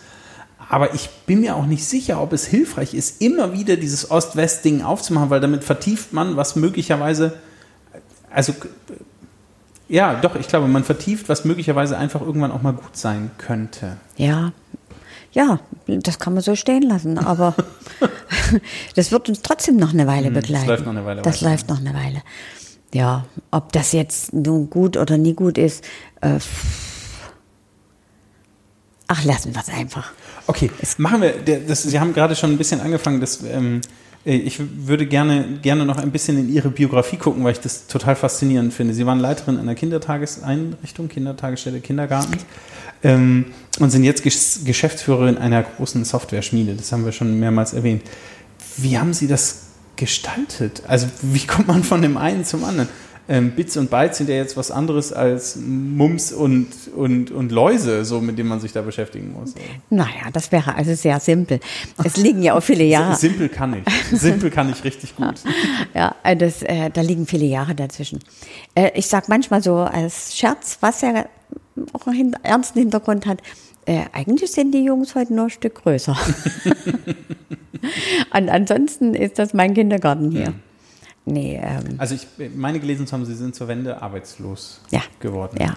[0.68, 4.82] Aber ich bin mir auch nicht sicher, ob es hilfreich ist, immer wieder dieses Ost-West-Ding
[4.82, 7.34] aufzumachen, weil damit vertieft man, was möglicherweise,
[8.32, 8.52] also
[9.88, 13.96] ja, doch, ich glaube, man vertieft, was möglicherweise einfach irgendwann auch mal gut sein könnte.
[14.16, 14.52] Ja,
[15.32, 17.54] ja, das kann man so stehen lassen, aber
[18.94, 20.66] das wird uns trotzdem noch eine Weile begleiten.
[20.66, 21.50] läuft noch eine Weile Das weiter.
[21.50, 22.22] läuft noch eine Weile.
[22.94, 25.84] Ja, ob das jetzt nun gut oder nie gut ist,
[26.22, 26.38] äh,
[29.08, 30.12] ach, lassen wir es einfach.
[30.46, 33.80] Okay, machen wir, das, Sie haben gerade schon ein bisschen angefangen, das, ähm, äh,
[34.26, 38.16] ich würde gerne, gerne noch ein bisschen in Ihre Biografie gucken, weil ich das total
[38.16, 38.92] faszinierend finde.
[38.92, 42.36] Sie waren Leiterin einer Kindertageseinrichtung, Kindertagesstätte, Kindergarten
[43.04, 43.46] ähm,
[43.78, 46.74] und sind jetzt Ges Geschäftsführerin einer großen Software-Schmiede.
[46.74, 48.02] Das haben wir schon mehrmals erwähnt.
[48.76, 50.82] Wie haben Sie das gestaltet?
[50.88, 52.88] Also wie kommt man von dem einen zum anderen?
[53.28, 58.04] Ähm, Bits und Bytes sind ja jetzt was anderes als Mums und, und, und Läuse,
[58.04, 59.54] so mit denen man sich da beschäftigen muss.
[59.90, 61.60] Naja, das wäre also sehr simpel.
[62.04, 63.16] Es liegen ja auch viele Jahre.
[63.16, 64.20] Simpel kann ich.
[64.20, 65.34] Simpel kann ich richtig gut.
[65.94, 68.18] Ja, äh, das, äh, da liegen viele Jahre dazwischen.
[68.74, 71.26] Äh, ich sag manchmal so als Scherz, was ja
[71.92, 73.40] auch einen ernsten Hintergrund hat,
[73.86, 76.16] äh, eigentlich sind die Jungs heute nur ein Stück größer.
[78.36, 80.54] Und ansonsten ist das mein Kindergarten hier.
[81.26, 85.02] Nee, ähm, Also ich meine gelesen zu haben, Sie sind zur Wende arbeitslos ja.
[85.20, 85.58] geworden.
[85.60, 85.76] Ja.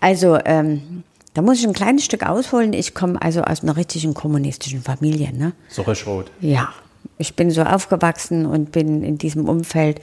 [0.00, 1.04] Also, ähm,
[1.34, 2.72] da muss ich ein kleines Stück ausholen.
[2.72, 5.52] Ich komme also aus einer richtigen kommunistischen Familie, ne?
[5.68, 6.30] Sorrischrot.
[6.40, 6.70] Ja,
[7.18, 10.00] ich bin so aufgewachsen und bin in diesem Umfeld,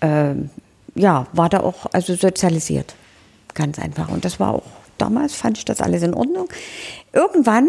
[0.00, 0.50] ähm,
[0.94, 2.94] ja, war da auch also sozialisiert.
[3.54, 4.08] Ganz einfach.
[4.08, 4.66] Und das war auch,
[4.98, 6.48] damals fand ich das alles in Ordnung.
[7.12, 7.68] Irgendwann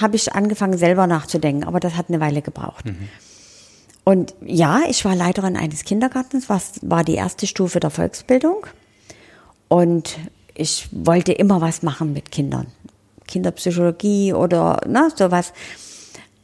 [0.00, 2.84] habe ich angefangen, selber nachzudenken, aber das hat eine Weile gebraucht.
[4.08, 8.66] Und ja, ich war Leiterin eines Kindergartens, was war die erste Stufe der Volksbildung.
[9.68, 10.16] Und
[10.54, 12.68] ich wollte immer was machen mit Kindern.
[13.26, 15.52] Kinderpsychologie oder na, sowas.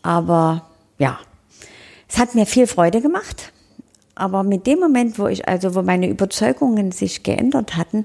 [0.03, 0.67] Aber
[0.99, 1.19] ja,
[2.07, 3.51] es hat mir viel Freude gemacht.
[4.15, 8.05] Aber mit dem Moment, wo ich, also wo meine Überzeugungen sich geändert hatten,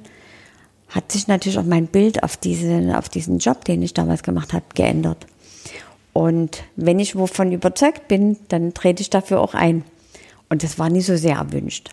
[0.87, 4.53] hat sich natürlich auch mein Bild auf diesen, auf diesen Job, den ich damals gemacht
[4.53, 5.27] habe, geändert.
[6.13, 9.83] Und wenn ich wovon überzeugt bin, dann trete ich dafür auch ein.
[10.49, 11.91] Und das war nie so sehr erwünscht.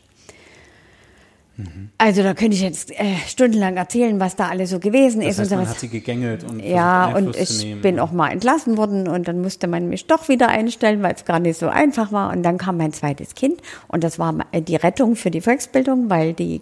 [1.97, 5.39] Also da könnte ich jetzt äh, stundenlang erzählen, was da alles so gewesen Das ist
[5.39, 9.09] heißt, und man hat sie gegängelt und Ja, und ich bin auch mal entlassen worden
[9.09, 12.31] und dann musste man mich doch wieder einstellen, weil es gar nicht so einfach war.
[12.31, 16.11] Und dann kam mein zweites Kind und das war äh, die Rettung für die Volksbildung,
[16.11, 16.61] weil die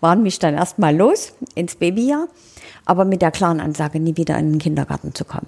[0.00, 2.28] waren mich dann erstmal los ins Babyjahr,
[2.84, 5.46] aber mit der klaren Ansage, nie wieder in den Kindergarten zu kommen.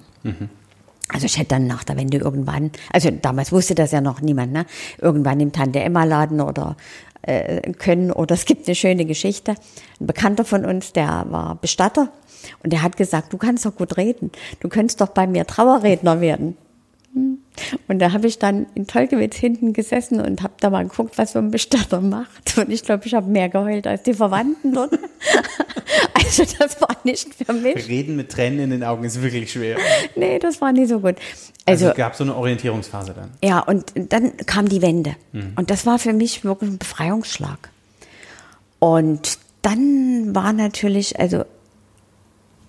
[1.08, 4.52] Also ich hätte dann nach der Wende irgendwann, also damals wusste das ja noch niemand,
[4.52, 4.66] ne?
[4.98, 6.76] Irgendwann im Tante Emma Laden oder
[7.22, 9.54] äh, können oder es gibt eine schöne Geschichte.
[10.00, 12.10] Ein Bekannter von uns, der war Bestatter
[12.62, 16.20] und der hat gesagt, du kannst doch gut reden, du könntest doch bei mir Trauerredner
[16.20, 16.56] werden.
[17.12, 17.38] Hm.
[17.88, 21.32] Und da habe ich dann in Tolkewitz hinten gesessen und habe da mal geguckt, was
[21.32, 22.58] so ein Bestatter macht.
[22.58, 24.92] Und ich glaube, ich habe mehr geheult als die Verwandten dort.
[26.14, 27.88] also das war nicht für mich.
[27.88, 29.76] Reden mit Tränen in den Augen ist wirklich schwer.
[30.16, 31.16] Nee, das war nicht so gut.
[31.64, 33.30] Also, Also, es gab so eine Orientierungsphase dann.
[33.42, 35.16] ja, und dann kam die Wende.
[35.32, 37.70] Und das war für mich wirklich ein Befreiungsschlag.
[38.78, 41.44] Und dann war natürlich, also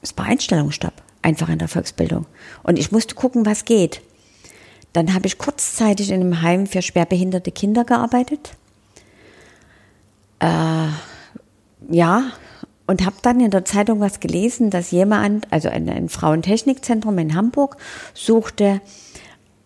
[0.01, 2.25] es war Einstellungsstopp, einfach in der Volksbildung.
[2.63, 4.01] Und ich musste gucken, was geht.
[4.93, 8.55] Dann habe ich kurzzeitig in einem Heim für schwerbehinderte Kinder gearbeitet.
[10.39, 10.87] Äh,
[11.89, 12.31] ja,
[12.87, 17.35] und habe dann in der Zeitung was gelesen, dass jemand, also ein, ein Frauentechnikzentrum in
[17.35, 17.77] Hamburg,
[18.13, 18.81] suchte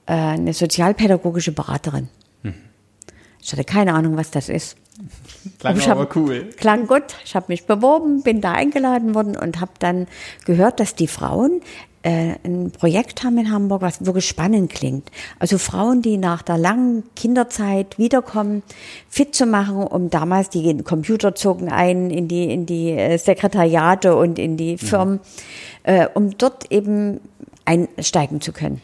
[0.07, 2.09] äh, eine sozialpädagogische Beraterin.
[3.43, 4.77] Ich hatte keine Ahnung, was das ist.
[5.59, 6.49] Klang aber hab- cool.
[6.57, 7.15] Klang gut.
[7.25, 10.07] Ich habe mich beworben, bin da eingeladen worden und habe dann
[10.45, 11.61] gehört, dass die Frauen
[12.03, 15.11] ein Projekt haben in Hamburg, was wirklich spannend klingt.
[15.39, 18.63] Also Frauen, die nach der langen Kinderzeit wiederkommen,
[19.07, 24.15] fit zu machen, um damals die Computer zogen ein in die in die äh, Sekretariate
[24.15, 25.19] und in die Firmen,
[25.83, 27.19] äh, um dort eben
[27.65, 28.81] einsteigen zu können.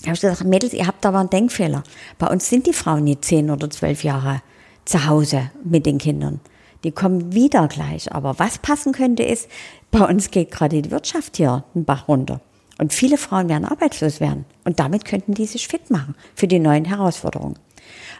[0.00, 1.82] Da habe ich gesagt, Mädels, ihr habt aber einen Denkfehler.
[2.18, 4.42] Bei uns sind die Frauen nicht zehn oder zwölf Jahre
[4.84, 6.40] zu Hause mit den Kindern.
[6.84, 8.12] Die kommen wieder gleich.
[8.12, 9.48] Aber was passen könnte, ist,
[9.90, 12.40] bei uns geht gerade die Wirtschaft hier den Bach runter.
[12.78, 14.44] Und viele Frauen werden arbeitslos werden.
[14.64, 17.58] Und damit könnten die sich fit machen für die neuen Herausforderungen.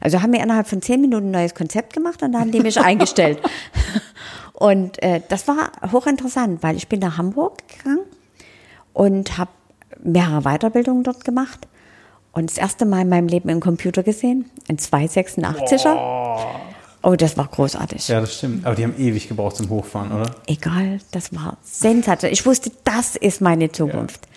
[0.01, 2.61] Also haben wir innerhalb von zehn Minuten ein neues Konzept gemacht und da haben die
[2.61, 3.41] mich eingestellt.
[4.55, 8.01] Und äh, das war hochinteressant, weil ich bin nach Hamburg gegangen
[8.93, 9.51] und habe
[10.03, 11.69] mehrere Weiterbildungen dort gemacht
[12.33, 16.68] und das erste Mal in meinem Leben einen Computer gesehen, ein 286er.
[17.09, 18.07] Oh, das war großartig.
[18.09, 18.67] Ja, das stimmt.
[18.67, 20.31] Aber die haben ewig gebraucht zum Hochfahren, oder?
[20.47, 22.35] Egal, das war sensationell.
[22.35, 24.29] Ich wusste, das ist meine Zukunft.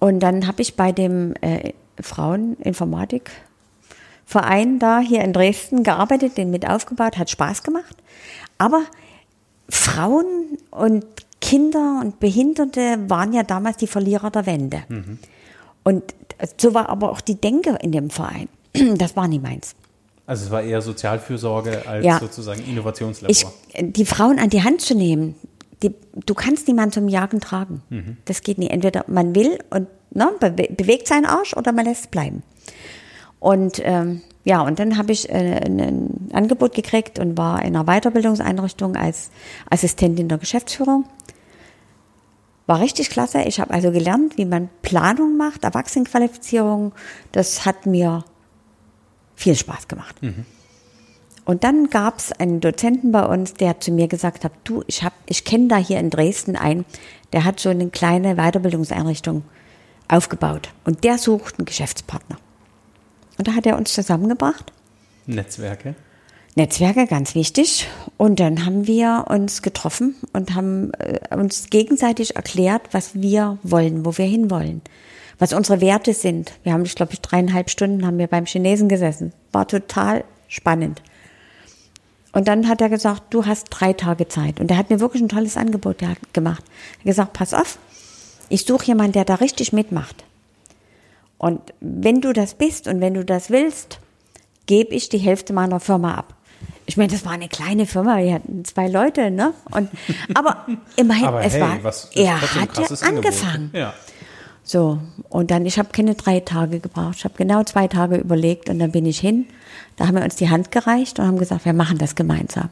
[0.00, 6.68] Und dann habe ich bei dem äh, Fraueninformatikverein da hier in Dresden gearbeitet, den mit
[6.68, 7.96] aufgebaut, hat Spaß gemacht.
[8.58, 8.82] Aber
[9.68, 11.04] Frauen und
[11.40, 14.82] Kinder und Behinderte waren ja damals die Verlierer der Wende.
[15.84, 16.02] Und
[16.56, 18.48] so war aber auch die Denke in dem Verein.
[18.96, 19.76] Das war nie meins.
[20.26, 22.18] Also es war eher Sozialfürsorge als Ja.
[22.18, 23.30] sozusagen Innovationslabor.
[23.30, 23.46] Ich,
[23.78, 25.34] die Frauen an die Hand zu nehmen,
[25.82, 27.82] die, du kannst niemanden zum Jagen tragen.
[28.24, 28.70] Das geht nicht.
[28.70, 32.42] Entweder man will und ne, bewe bewegt seinen Arsch oder man lässt es bleiben.
[33.38, 37.84] Und ähm, ja, und dann habe ich äh, ein Angebot gekriegt und war in einer
[37.84, 39.30] Weiterbildungseinrichtung als
[39.68, 41.04] Assistentin der Geschäftsführung.
[42.66, 43.42] War richtig klasse.
[43.42, 46.92] Ich habe also gelernt, wie man Planung macht, Erwachsenenqualifizierung.
[47.32, 48.24] Das hat mir
[49.34, 50.16] viel Spaß gemacht.
[51.44, 55.02] Und dann gab es einen Dozenten bei uns, der zu mir gesagt hat, du, ich
[55.02, 56.84] hab, ich kenne da hier in Dresden einen,
[57.32, 59.42] der hat so eine kleine Weiterbildungseinrichtung
[60.08, 62.38] aufgebaut und der sucht einen Geschäftspartner.
[63.36, 64.72] Und da hat er uns zusammengebracht.
[65.26, 65.94] Netzwerke.
[66.54, 67.88] Netzwerke, ganz wichtig.
[68.16, 74.04] Und dann haben wir uns getroffen und haben äh, uns gegenseitig erklärt, was wir wollen,
[74.04, 74.80] wo wir hinwollen,
[75.38, 76.52] was unsere Werte sind.
[76.62, 79.32] Wir haben, ich glaube, ich dreieinhalb Stunden haben wir beim Chinesen gesessen.
[79.52, 81.02] War total spannend.
[82.32, 84.58] Und dann hat er gesagt, du hast drei Tage Zeit.
[84.60, 86.64] Und er hat mir wirklich ein tolles Angebot ge- gemacht.
[86.66, 87.78] Er hat gesagt, pass auf,
[88.48, 90.24] ich suche jemanden, der da richtig mitmacht.
[91.38, 93.98] Und wenn du das bist und wenn du das willst,
[94.66, 96.34] gebe ich die Hälfte meiner Firma ab.
[96.86, 99.54] Ich meine, das war eine kleine Firma, wir hatten zwei Leute, ne?
[99.70, 99.88] Und,
[100.34, 101.78] aber immerhin, Aber es hey, war,
[102.14, 103.26] er krasses Angebot.
[103.26, 103.70] angefangen.
[103.72, 103.94] Ja.
[104.66, 104.98] So,
[105.28, 107.16] und dann, ich habe keine drei Tage gebraucht.
[107.18, 109.46] Ich habe genau zwei Tage überlegt und dann bin ich hin.
[109.96, 112.70] Da haben wir uns die Hand gereicht und haben gesagt, wir machen das gemeinsam.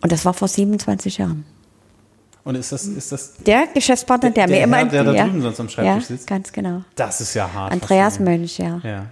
[0.00, 1.44] Und das war vor 27 Jahren.
[2.44, 4.84] Und ist das, ist das, Der Geschäftspartner, der, Der- mir immer...
[4.84, 6.26] der Herr, der da ja, drüben sonst am Schreibtisch ja, sitzt?
[6.28, 6.82] ganz genau.
[6.94, 7.72] das ist ja hart.
[7.72, 8.20] Andreas.
[8.20, 8.80] Mönch, ja.
[8.84, 9.06] Ja.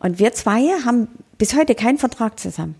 [0.00, 2.74] Und wir zwei haben bis heute keinen Vertrag zusammen.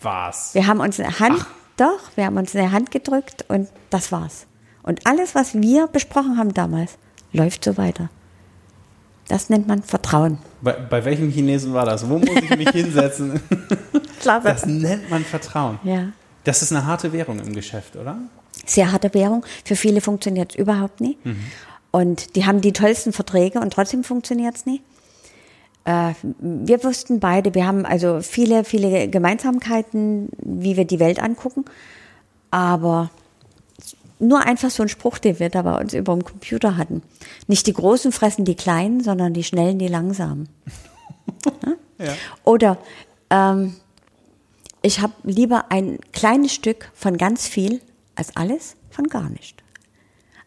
[0.00, 0.54] Was?
[0.54, 1.44] Wir haben uns eine Hand,
[1.76, 4.46] Doch, wir haben uns in die Hand gedrückt und das war's.
[4.82, 6.96] Und alles, was wir besprochen haben damals,
[7.32, 8.08] läuft so weiter.
[9.28, 10.38] Das nennt man Vertrauen.
[10.60, 12.08] Bei, bei welchem Chinesen war das?
[12.08, 13.40] Wo muss ich mich hinsetzen?
[14.22, 15.78] Das nennt man Vertrauen.
[15.82, 16.12] Ja.
[16.44, 18.18] Das ist eine harte Währung im Geschäft, oder?
[18.64, 19.44] Sehr harte Währung.
[19.64, 21.18] Für viele funktioniert es überhaupt nie.
[21.90, 24.80] Und die haben die tollsten Verträge und trotzdem funktioniert es nie.
[25.84, 31.64] Äh, wir wussten beide, wir haben also viele, viele Gemeinsamkeiten, wie wir die Welt angucken.
[32.50, 33.10] Aber
[34.18, 37.02] nur einfach so ein Spruch, den wir da bei uns über dem Computer hatten.
[37.46, 40.48] Nicht die Großen fressen die Kleinen, sondern die Schnellen die Langsamen.
[41.98, 42.12] Ja.
[42.44, 42.76] Oder
[43.30, 43.74] ähm,
[44.82, 47.80] ich habe lieber ein kleines Stück von ganz viel
[48.14, 49.62] als alles von gar nicht.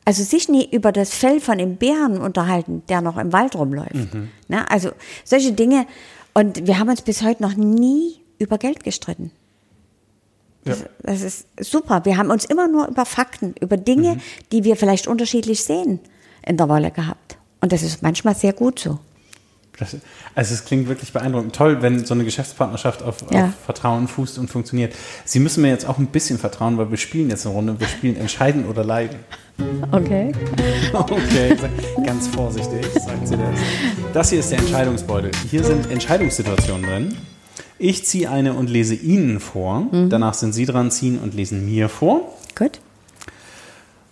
[0.05, 4.13] Also sich nie über das Fell von dem Bären unterhalten, der noch im Wald rumläuft.
[4.47, 4.69] Ne?
[4.71, 4.91] Also
[5.23, 5.85] solche Dinge.
[6.33, 9.31] Und wir haben uns bis heute noch nie über Geld gestritten.
[10.65, 10.75] Ja.
[11.03, 12.03] Das ist super.
[12.05, 14.19] Wir haben uns immer nur über Fakten, über Dinge,
[14.51, 15.99] die wir vielleicht unterschiedlich sehen,
[16.45, 17.37] in der Wolle gehabt.
[17.61, 18.99] Und das ist manchmal sehr gut so.
[19.79, 19.95] Das,
[20.35, 21.55] also es klingt wirklich beeindruckend.
[21.55, 23.45] Toll, wenn so eine Geschäftspartnerschaft auf, Ja.
[23.45, 24.93] auf Vertrauen fußt und funktioniert.
[25.23, 27.79] Sie müssen mir jetzt auch ein bisschen vertrauen, weil wir spielen jetzt eine Runde.
[27.79, 29.19] Wir spielen Entscheiden oder Leiden.
[29.91, 30.33] Okay.
[30.93, 31.55] Okay,
[32.05, 33.59] ganz vorsichtig, sagt sie das.
[34.13, 35.31] Das hier ist der Entscheidungsbeutel.
[35.49, 37.17] Hier sind Entscheidungssituationen drin.
[37.79, 39.87] Ich ziehe eine und lese Ihnen vor.
[40.09, 42.37] Danach sind Sie dran, ziehen und lesen mir vor.
[42.55, 42.79] Gut.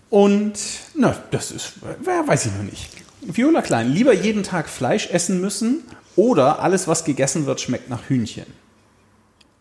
[0.09, 0.53] Und,
[0.95, 2.89] na, das ist, wer weiß ich noch nicht.
[3.21, 5.83] Viola Klein, lieber jeden Tag Fleisch essen müssen
[6.15, 8.45] oder alles, was gegessen wird, schmeckt nach Hühnchen.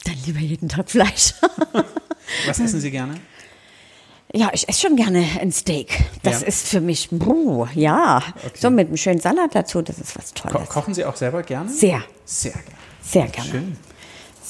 [0.04, 1.34] Dann lieber jeden Tag Fleisch.
[2.46, 3.14] Was essen Sie gerne?
[4.32, 6.04] Ja, ich esse schon gerne ein Steak.
[6.22, 6.46] Das Ja.
[6.48, 8.22] ist für mich, buh, ja.
[8.54, 10.68] So mit einem schönen Salat dazu, das ist was Ko Tolles.
[10.68, 11.68] kochen Sie auch selber gerne?
[11.70, 12.66] Sehr, Sehr gerne.
[13.02, 13.50] sehr gerne.
[13.50, 13.76] Schön.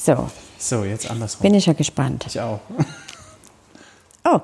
[0.07, 1.41] So, So, jetzt andersrum.
[1.43, 2.25] bin ich ja gespannt.
[2.27, 2.59] ich auch.
[4.29, 4.39] Oh,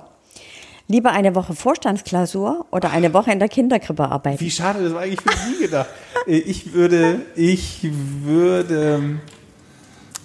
[0.88, 4.40] lieber eine Woche Vorstandsklausur oder eine Woche in der Kinderkrippe arbeiten?
[4.40, 5.88] Wie schade, das war eigentlich für Sie gedacht.
[6.28, 7.80] Äh, Ich würde, ich
[8.24, 9.20] würde,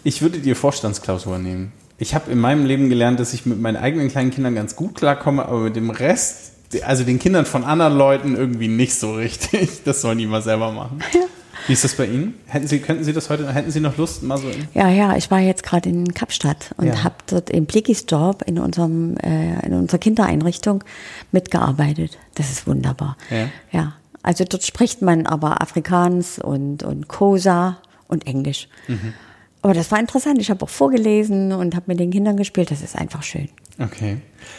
[0.05, 1.73] ich würde die Vorstandsklausur nehmen.
[1.99, 4.95] Ich habe in meinem Leben gelernt, dass ich mit meinen eigenen kleinen Kindern ganz gut
[4.95, 6.53] klarkomme, aber mit dem Rest,
[6.85, 9.83] also den Kindern von anderen Leuten irgendwie nicht so richtig.
[9.85, 11.01] Das sollen die mal selber machen.
[11.67, 12.35] Wie ist das bei Ihnen?
[12.47, 15.17] Hätten Sie, könnten Sie das heute, hätten Sie noch Lust, mal so in, Ja, ja,
[15.17, 17.05] ich war jetzt gerade in Kapstadt und Ja.
[17.05, 20.85] habe dort im Blickies-Job in, unserem, äh, in unserer Kindereinrichtung
[21.33, 22.19] mitgearbeitet.
[22.35, 23.17] Das ist wunderbar.
[23.31, 23.49] Ja.
[23.73, 23.93] ja.
[24.23, 27.79] Also dort spricht man aber Afrikaans und, und Kosa
[28.09, 28.69] und Englisch.
[28.87, 29.15] Mhm.
[29.63, 30.41] Aber das war interessant.
[30.41, 32.71] Ich habe auch vorgelesen und habe mit den Kindern gespielt.
[32.71, 33.49] Das ist einfach schön.
[33.81, 34.19] Okay.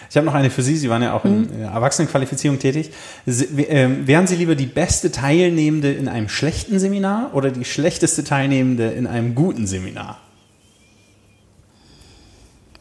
[0.10, 0.78] Ich habe noch eine für Sie.
[0.78, 2.92] Sie waren ja auch in äh, Erwachsenenqualifizierung tätig.
[3.26, 8.24] Sie, ähm, wären Sie lieber die beste Teilnehmende in einem schlechten Seminar oder die schlechteste
[8.24, 10.20] Teilnehmende in einem guten Seminar?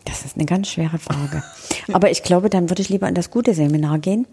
[0.05, 1.43] Das ist eine ganz schwere Frage.
[1.93, 4.27] Aber ich glaube, dann würde ich lieber in das gute Seminar gehen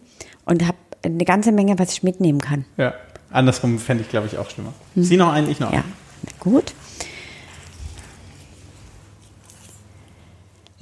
[0.46, 2.66] und habe eine ganze Menge, was ich mitnehmen kann.
[2.78, 2.94] Ja.
[3.32, 4.74] Andersrum fände ich, glaube ich, auch schlimmer.
[4.96, 5.94] Sie noch einen, ich noch Ja, einen.
[6.40, 6.74] gut.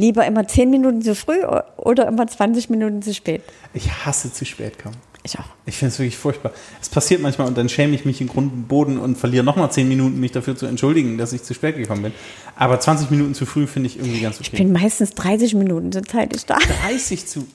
[0.03, 1.39] Lieber immer 10 Minuten zu früh
[1.77, 3.41] oder immer 20 Minuten zu spät?
[3.73, 4.97] Ich hasse zu spät kommen.
[5.23, 5.45] Ich auch.
[5.65, 6.51] Ich finde es wirklich furchtbar.
[6.81, 9.71] Es passiert manchmal und dann schäme ich mich in Grund und Boden und verliere nochmal
[9.71, 12.11] 10 Minuten, mich dafür zu entschuldigen, dass ich zu spät gekommen bin.
[12.57, 14.49] Aber 20 Minuten zu früh finde ich irgendwie ganz okay.
[14.51, 16.57] Ich bin meistens 30 Minuten zur zeitig da.
[16.85, 17.47] 30 zu.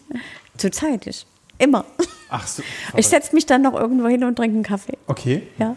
[0.57, 1.26] Zu zeitig.
[1.59, 1.84] Immer.
[2.30, 2.62] Ach so.
[2.96, 4.96] Ich setze mich dann noch irgendwo hin und trinke einen Kaffee.
[5.07, 5.42] Okay.
[5.59, 5.76] Ja.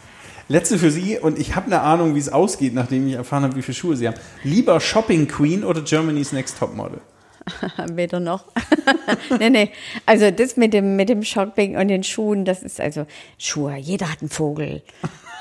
[0.51, 3.55] Letzte für Sie und ich habe eine Ahnung, wie es ausgeht, nachdem ich erfahren habe,
[3.55, 4.17] wie viele Schuhe Sie haben.
[4.43, 6.99] Lieber Shopping Queen oder Germany's Next Topmodel?
[7.93, 8.43] Weder noch.
[9.39, 9.71] nee, nee.
[10.05, 13.05] Also das mit dem, mit dem Shopping und den Schuhen, das ist also
[13.37, 13.77] Schuhe.
[13.77, 14.83] Jeder hat einen Vogel.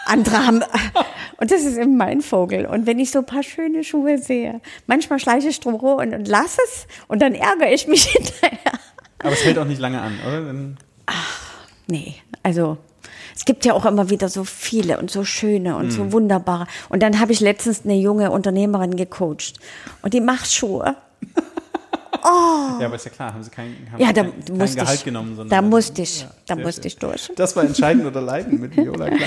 [0.06, 0.62] Andere haben,
[1.38, 2.66] und das ist eben mein Vogel.
[2.66, 6.14] Und wenn ich so ein paar schöne Schuhe sehe, manchmal schleiche ich drum rum und,
[6.14, 8.78] und lass es und dann ärgere ich mich hinterher.
[9.18, 10.40] Aber es hält auch nicht lange an, oder?
[10.42, 10.78] Dann
[11.88, 12.78] Nee, also
[13.36, 16.66] es gibt ja auch immer wieder so viele und so schöne und so wunderbare.
[16.88, 19.54] Und dann habe ich letztens eine junge Unternehmerin gecoacht
[20.02, 20.96] und die macht Schuhe.
[22.22, 24.98] Ja, aber ist ja klar, haben Sie kein, haben Ja, da kein, kein musste Gehalt
[24.98, 25.04] ich.
[25.04, 26.20] genommen, sondern Da musste ich.
[26.20, 26.86] Ja, Da musste schön.
[26.88, 27.32] ich durch.
[27.36, 29.20] Das war Entscheiden oder Leiden mit Viola Klein.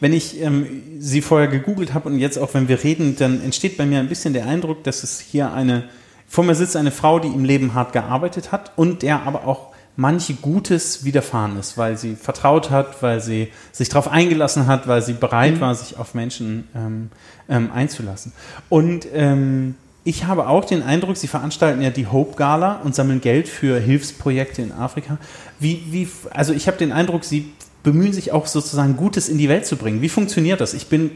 [0.00, 3.76] Wenn ich ähm, Sie vorher gegoogelt habe und jetzt auch, wenn wir reden, dann entsteht
[3.76, 5.84] bei mir ein bisschen der Eindruck, dass es hier eine,
[6.26, 9.68] vor mir sitzt eine Frau, die im Leben hart gearbeitet hat und der aber auch
[9.94, 15.00] manche Gutes widerfahren ist, weil sie vertraut hat, weil sie sich darauf eingelassen hat, weil
[15.00, 17.10] sie bereit war, sich auf Menschen ähm,
[17.48, 18.32] ähm, einzulassen.
[18.68, 23.20] Und ähm, ich habe auch den Eindruck, Sie veranstalten ja die Hope Gala und sammeln
[23.20, 25.18] Geld für Hilfsprojekte in Afrika.
[25.60, 27.52] Wie, wie, also ich habe den Eindruck, Sie
[27.86, 30.02] bemühen sich auch sozusagen Gutes in die Welt zu bringen.
[30.02, 30.74] Wie funktioniert das?
[30.74, 31.12] Ich bin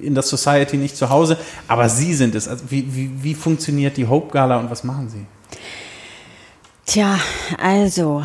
[0.00, 2.46] in der Society nicht zu Hause, aber Sie sind es.
[2.46, 5.26] Also wie, wie, wie funktioniert die Hope Gala und was machen Sie?
[6.86, 7.18] Tja,
[7.60, 8.22] also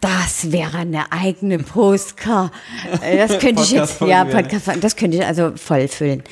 [0.00, 2.50] das wäre eine eigene Postcard.
[3.00, 6.24] Äh, das könnte ich jetzt, ja, Podcast, das könnte ich also voll füllen.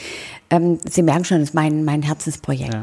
[0.51, 2.75] Ähm, Sie merken schon, das ist mein, mein Herzensprojekt.
[2.75, 2.81] Ja.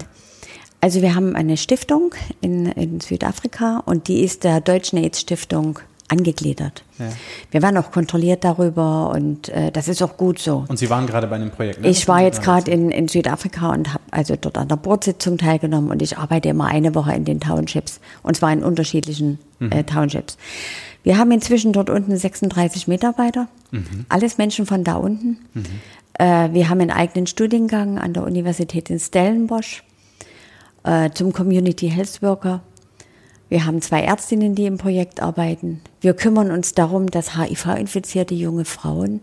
[0.79, 5.79] Also wir haben eine Stiftung in, in Südafrika und die ist der Deutschen AIDS Stiftung
[6.11, 6.83] angegliedert.
[6.99, 7.05] Ja.
[7.51, 10.65] Wir waren auch kontrolliert darüber und äh, das ist auch gut so.
[10.67, 11.81] Und Sie waren gerade bei einem Projekt?
[11.81, 11.87] Ne?
[11.87, 15.89] Ich war jetzt gerade in, in Südafrika und habe also dort an der Boardsitzung teilgenommen
[15.89, 19.71] und ich arbeite immer eine Woche in den Townships und zwar in unterschiedlichen mhm.
[19.71, 20.37] äh, Townships.
[21.03, 24.05] Wir haben inzwischen dort unten 36 Mitarbeiter, mhm.
[24.09, 25.39] alles Menschen von da unten.
[25.53, 25.65] Mhm.
[26.19, 29.83] Äh, wir haben einen eigenen Studiengang an der Universität in Stellenbosch
[30.83, 32.61] äh, zum Community Health Worker
[33.51, 35.81] wir haben zwei Ärztinnen, die im Projekt arbeiten.
[35.99, 39.19] Wir kümmern uns darum, dass HIV-infizierte junge Frauen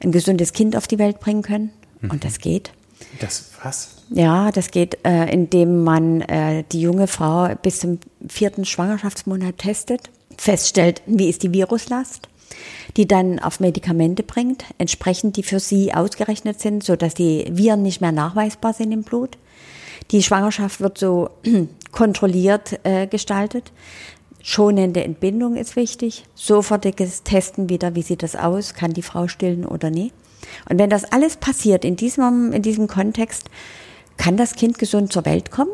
[0.00, 1.70] ein gesundes Kind auf die Welt bringen können.
[2.02, 2.10] Mhm.
[2.10, 2.72] Und das geht.
[3.20, 3.96] Das was?
[4.10, 10.10] Ja, das geht, äh, indem man äh, die junge Frau bis zum vierten Schwangerschaftsmonat testet,
[10.36, 12.28] feststellt, wie ist die Viruslast,
[12.98, 18.02] die dann auf Medikamente bringt, entsprechend die für sie ausgerechnet sind, sodass die Viren nicht
[18.02, 19.38] mehr nachweisbar sind im Blut.
[20.10, 21.30] Die Schwangerschaft wird so
[21.92, 23.72] kontrolliert äh, gestaltet.
[24.42, 26.24] Schonende Entbindung ist wichtig.
[26.34, 28.74] Sofortiges Testen wieder, wie sieht das aus?
[28.74, 30.12] Kann die Frau stillen oder nie?
[30.68, 33.50] Und wenn das alles passiert in diesem, in diesem Kontext,
[34.16, 35.70] kann das Kind gesund zur Welt kommen?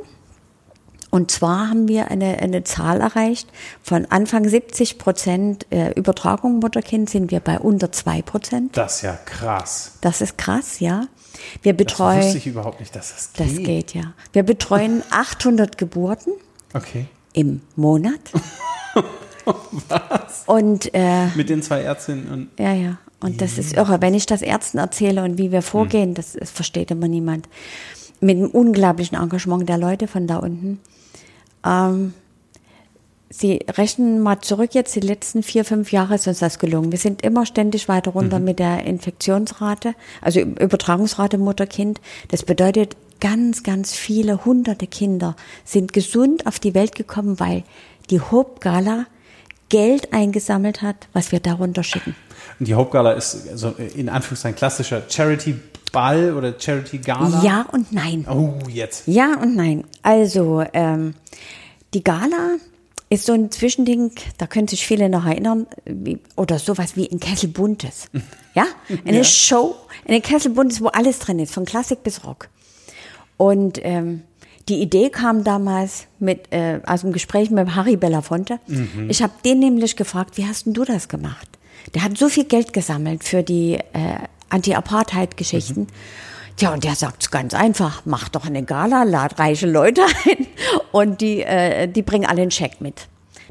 [1.17, 3.49] Und zwar haben wir eine, eine Zahl erreicht,
[3.83, 8.77] von Anfang 70 Prozent äh, Übertragung Mutterkind sind wir bei unter 2 Prozent.
[8.77, 9.93] Das ist ja krass.
[10.03, 11.07] Das ist krass, ja.
[11.63, 12.19] Wir betreuen.
[12.19, 13.47] Das wusste ich überhaupt nicht, dass das geht.
[13.47, 14.13] Das geht, ja.
[14.35, 16.35] Wir betreuen 800 Geburten.
[16.75, 17.07] Okay.
[17.33, 18.21] Im Monat.
[19.89, 20.43] Was?
[20.45, 22.51] Und, äh, Mit den zwei Ärztinnen und.
[22.59, 22.99] Ja, ja.
[23.21, 24.03] Und das ist irre.
[24.03, 26.15] Wenn ich das Ärzten erzähle und wie wir vorgehen, hm.
[26.15, 27.49] das, das versteht immer niemand.
[28.21, 30.79] Mit einem unglaublichen Engagement der Leute von da unten.
[31.67, 32.15] Ähm,
[33.29, 36.93] Sie rechnen mal zurück jetzt, die letzten vier, fünf Jahre ist uns das gelungen.
[36.93, 38.45] Wir sind immer ständig weiter runter mhm.
[38.45, 42.01] mit der Infektionsrate, also Übertragungsrate Mutter-Kind.
[42.29, 47.65] Das bedeutet, ganz, ganz viele hunderte Kinder sind gesund auf die Welt gekommen, weil
[48.11, 49.07] die Hope Gala
[49.69, 52.15] Geld eingesammelt hat, was wir darunter schicken.
[52.59, 55.57] Und die Hope Gala ist also in Anführungszeichen klassischer Charity
[55.93, 57.43] Ball oder Charity Gala?
[57.43, 58.27] Ja und nein.
[58.29, 59.07] Oh, jetzt.
[59.07, 59.85] Ja und nein.
[60.03, 61.15] Also, ähm,
[61.95, 62.57] die Gala
[63.09, 67.21] ist so ein Zwischending, da können sich viele noch erinnern, wie, oder sowas wie ein
[67.21, 68.09] Kessel Buntes.
[68.55, 68.65] Ja?
[69.05, 69.25] Eine ja.
[69.25, 69.77] Show,
[70.09, 72.49] eine Kessel Buntes, wo alles drin ist, von Klassik bis Rock.
[73.37, 74.23] Und ähm,
[74.71, 78.59] die Idee kam damals mit, äh, aus dem Gespräch mit Harry Belafonte.
[78.67, 79.11] Mhm.
[79.11, 81.47] Ich habe den nämlich gefragt, wie hast denn du das gemacht?
[81.95, 84.21] Der hat so viel Geld gesammelt für die äh,
[84.51, 85.81] Anti-Apartheid-Geschichten.
[85.81, 85.87] Mhm.
[86.57, 90.47] Tja, und der sagt ganz einfach, mach doch eine Gala, lad reiche Leute ein
[90.91, 93.09] und die, äh, die bringen alle einen Scheck mit.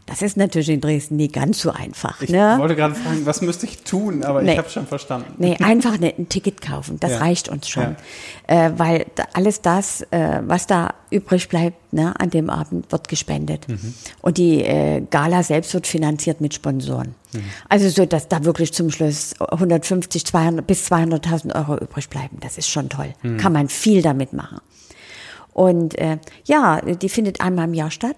[0.08, 2.22] Das ist natürlich in Dresden nie ganz so einfach.
[2.22, 2.56] Ich ne?
[2.60, 4.51] wollte gerade fragen, was müsste ich tun, aber nee.
[4.51, 5.34] ich habe schon verstanden.
[5.38, 7.18] Nee, einfach ein Ticket kaufen, das ja.
[7.18, 7.95] reicht uns schon.
[8.47, 8.68] Ja.
[8.68, 13.68] Äh, weil alles das, äh, was da übrig bleibt ne, an dem Abend, wird gespendet.
[13.68, 13.95] Mhm.
[14.22, 17.16] Und die äh, Gala selbst wird finanziert mit Sponsoren.
[17.34, 17.43] Mhm.
[17.68, 22.38] Also so, dass da wirklich zum Schluss 150 200, bis 200.000 Euro übrig bleiben.
[22.41, 23.16] Das ist schon toll.
[23.24, 23.38] Mhm.
[23.38, 24.60] Kann man viel damit machen.
[25.51, 28.18] Und äh, ja, die findet einmal im Jahr statt.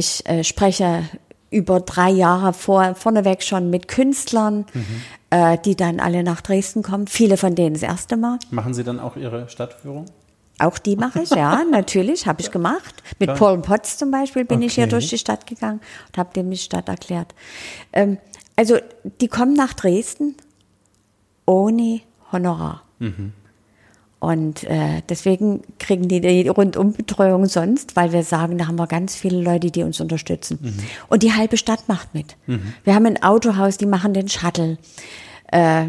[0.00, 1.02] Ich äh, spreche
[1.50, 5.02] über drei Jahre vor, vorneweg schon mit Künstlern, mhm.
[5.28, 7.06] äh, die dann alle nach Dresden kommen.
[7.06, 8.38] Viele von denen das erste Mal.
[8.50, 10.06] Machen Sie dann auch Ihre Stadtführung?
[10.58, 13.02] Auch die mache ich, ja, natürlich, habe ich gemacht.
[13.18, 13.36] Mit Klar.
[13.36, 14.66] Paul Potts zum Beispiel bin okay.
[14.68, 17.34] ich hier durch die Stadt gegangen und habe dem die Stadt erklärt.
[17.92, 18.16] Ähm,
[18.56, 18.78] also
[19.20, 20.34] die kommen nach Dresden
[21.44, 22.00] ohne
[22.32, 22.84] Honorar.
[23.00, 23.34] Mhm.
[24.20, 29.16] Und äh, deswegen kriegen die die Rundumbetreuung sonst, weil wir sagen, da haben wir ganz
[29.16, 30.58] viele Leute, die uns unterstützen.
[30.60, 30.74] Mhm.
[31.08, 32.36] Und die halbe Stadt macht mit.
[32.46, 32.74] Mhm.
[32.84, 34.76] Wir haben ein Autohaus, die machen den Shuttle.
[35.50, 35.86] Äh,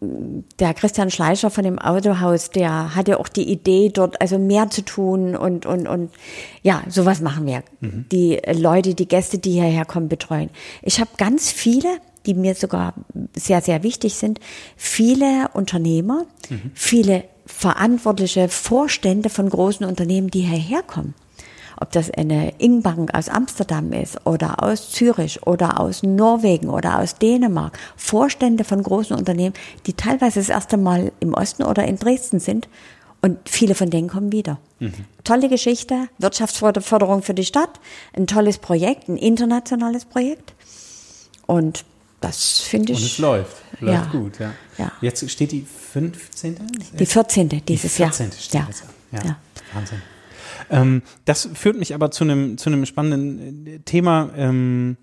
[0.00, 4.70] der Christian Schleicher von dem Autohaus, der hat ja auch die Idee, dort also mehr
[4.70, 6.10] zu tun und, und, und
[6.62, 7.62] ja, sowas machen wir.
[7.80, 8.06] Mhm.
[8.10, 10.50] Die Leute, die Gäste, die hierher kommen, betreuen.
[10.82, 12.94] Ich habe ganz viele, die mir sogar
[13.36, 14.40] sehr, sehr wichtig sind,
[14.74, 16.70] viele Unternehmer, mhm.
[16.74, 21.14] viele verantwortliche Vorstände von großen Unternehmen, die hierher kommen.
[21.80, 27.16] Ob das eine Ingbank aus Amsterdam ist oder aus Zürich oder aus Norwegen oder aus
[27.16, 27.78] Dänemark.
[27.96, 29.54] Vorstände von großen Unternehmen,
[29.86, 32.68] die teilweise das erste Mal im Osten oder in Dresden sind.
[33.22, 34.58] Und viele von denen kommen wieder.
[34.78, 34.92] Mhm.
[35.24, 37.80] Tolle Geschichte, Wirtschaftsförderung für die Stadt,
[38.14, 40.54] ein tolles Projekt, ein internationales Projekt.
[41.46, 41.84] Und
[42.20, 42.98] das finde ich.
[42.98, 43.56] Und es läuft.
[43.80, 44.20] Läuft Ja.
[44.20, 44.52] gut, ja.
[44.78, 44.92] Ja.
[45.00, 45.62] Jetzt steht die
[45.92, 46.56] 15.
[46.98, 47.48] Die 14.
[47.48, 47.64] dieses
[47.96, 48.26] die 14.
[48.26, 48.32] Jahr.
[48.38, 48.66] steht Ja.
[48.66, 48.84] jetzt.
[49.12, 49.24] Ja.
[49.24, 49.36] Ja.
[49.72, 50.02] Wahnsinn.
[50.70, 54.96] Ähm, das führt mich aber zu einem, zu einem spannenden äh, Thema ähm,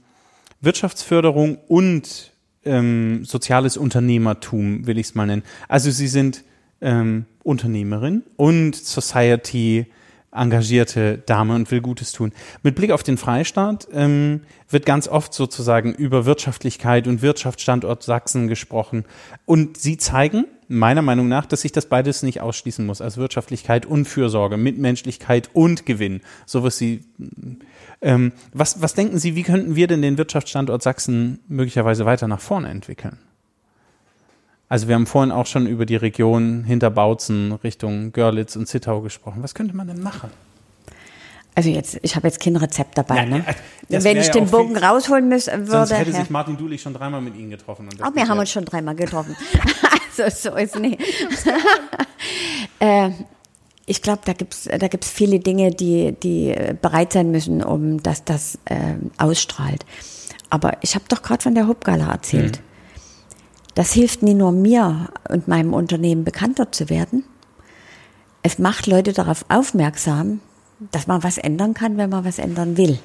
[0.61, 2.32] Wirtschaftsförderung und
[2.65, 5.43] ähm, soziales Unternehmertum, will ich es mal nennen.
[5.67, 6.43] Also Sie sind
[6.82, 9.88] ähm, Unternehmerin und Society
[10.38, 12.31] engagierte Dame und will Gutes tun.
[12.63, 18.47] Mit Blick auf den Freistaat ähm, wird ganz oft sozusagen über Wirtschaftlichkeit und Wirtschaftsstandort Sachsen
[18.47, 19.05] gesprochen.
[19.45, 23.01] Und Sie zeigen, meiner Meinung nach, dass sich das beides nicht ausschließen muss.
[23.01, 26.21] Also Wirtschaftlichkeit und Fürsorge, Mitmenschlichkeit und Gewinn.
[26.45, 27.05] So was Sie.
[28.01, 32.41] Ähm, was, was denken Sie, wie könnten wir denn den Wirtschaftsstandort Sachsen möglicherweise weiter nach
[32.41, 33.17] vorne entwickeln?
[34.70, 39.01] Also wir haben vorhin auch schon über die Region hinter Bautzen Richtung Görlitz und Zittau
[39.01, 39.41] gesprochen.
[39.41, 40.30] Was könnte man denn machen?
[41.55, 43.15] Also jetzt, ich habe jetzt kein Rezept dabei.
[43.15, 43.45] Ja, ne?
[43.88, 45.65] Wenn ich ja den auch Bogen viel- rausholen müß, würde.
[45.65, 46.20] Sonst hätte ja.
[46.20, 47.89] sich Martin Dulich schon dreimal mit Ihnen getroffen.
[47.99, 49.36] Aber wir haben uns schon dreimal getroffen.
[50.20, 51.01] also so ist nicht.
[52.80, 53.09] äh,
[53.88, 58.03] ich glaube, da gibt's da gibt's viele Dinge, die, die äh, bereit sein müssen, um
[58.03, 59.84] dass das äh, ausstrahlt.
[60.51, 62.61] Aber ich habe doch gerade von der Hubgala erzählt.
[63.78, 67.23] Das hilft nie nur mir und meinem Unternehmen bekannter zu werden.
[68.41, 70.39] Es macht Leute darauf aufmerksam,
[70.91, 72.97] dass man was ändern kann, wenn man was ändern will.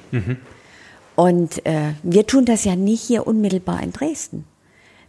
[1.15, 4.45] Und äh, wir tun das ja nicht hier unmittelbar in Dresden.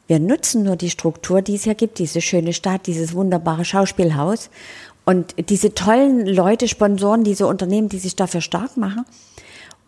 [0.06, 4.50] Wir nutzen nur die Struktur, die es hier gibt, diese schöne Stadt, dieses wunderbare Schauspielhaus
[5.06, 9.06] und diese tollen Leute, Sponsoren, diese Unternehmen, die sich dafür stark machen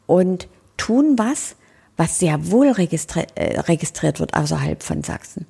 [0.07, 0.49] und
[0.79, 1.55] tun was,
[1.99, 5.45] was sehr wohl registri äh, registriert wird außerhalb von Sachsen.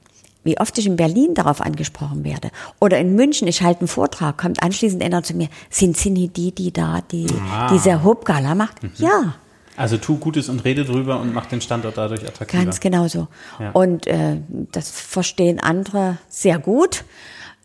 [0.46, 2.50] Wie oft ich in Berlin darauf angesprochen werde.
[2.80, 6.36] Oder in München, ich halte einen Vortrag, kommt anschließend einer zu mir, sind Sie nicht
[6.38, 7.68] die, die da die, Ah.
[7.72, 8.76] diese Hubgala macht?
[8.96, 9.34] Ja,
[9.76, 12.62] Also tu Gutes und rede drüber und mach den Standort dadurch attraktiver.
[12.64, 13.28] Ganz genau so.
[13.60, 13.72] Ja.
[13.72, 14.38] Und äh,
[14.72, 17.04] das verstehen andere sehr gut.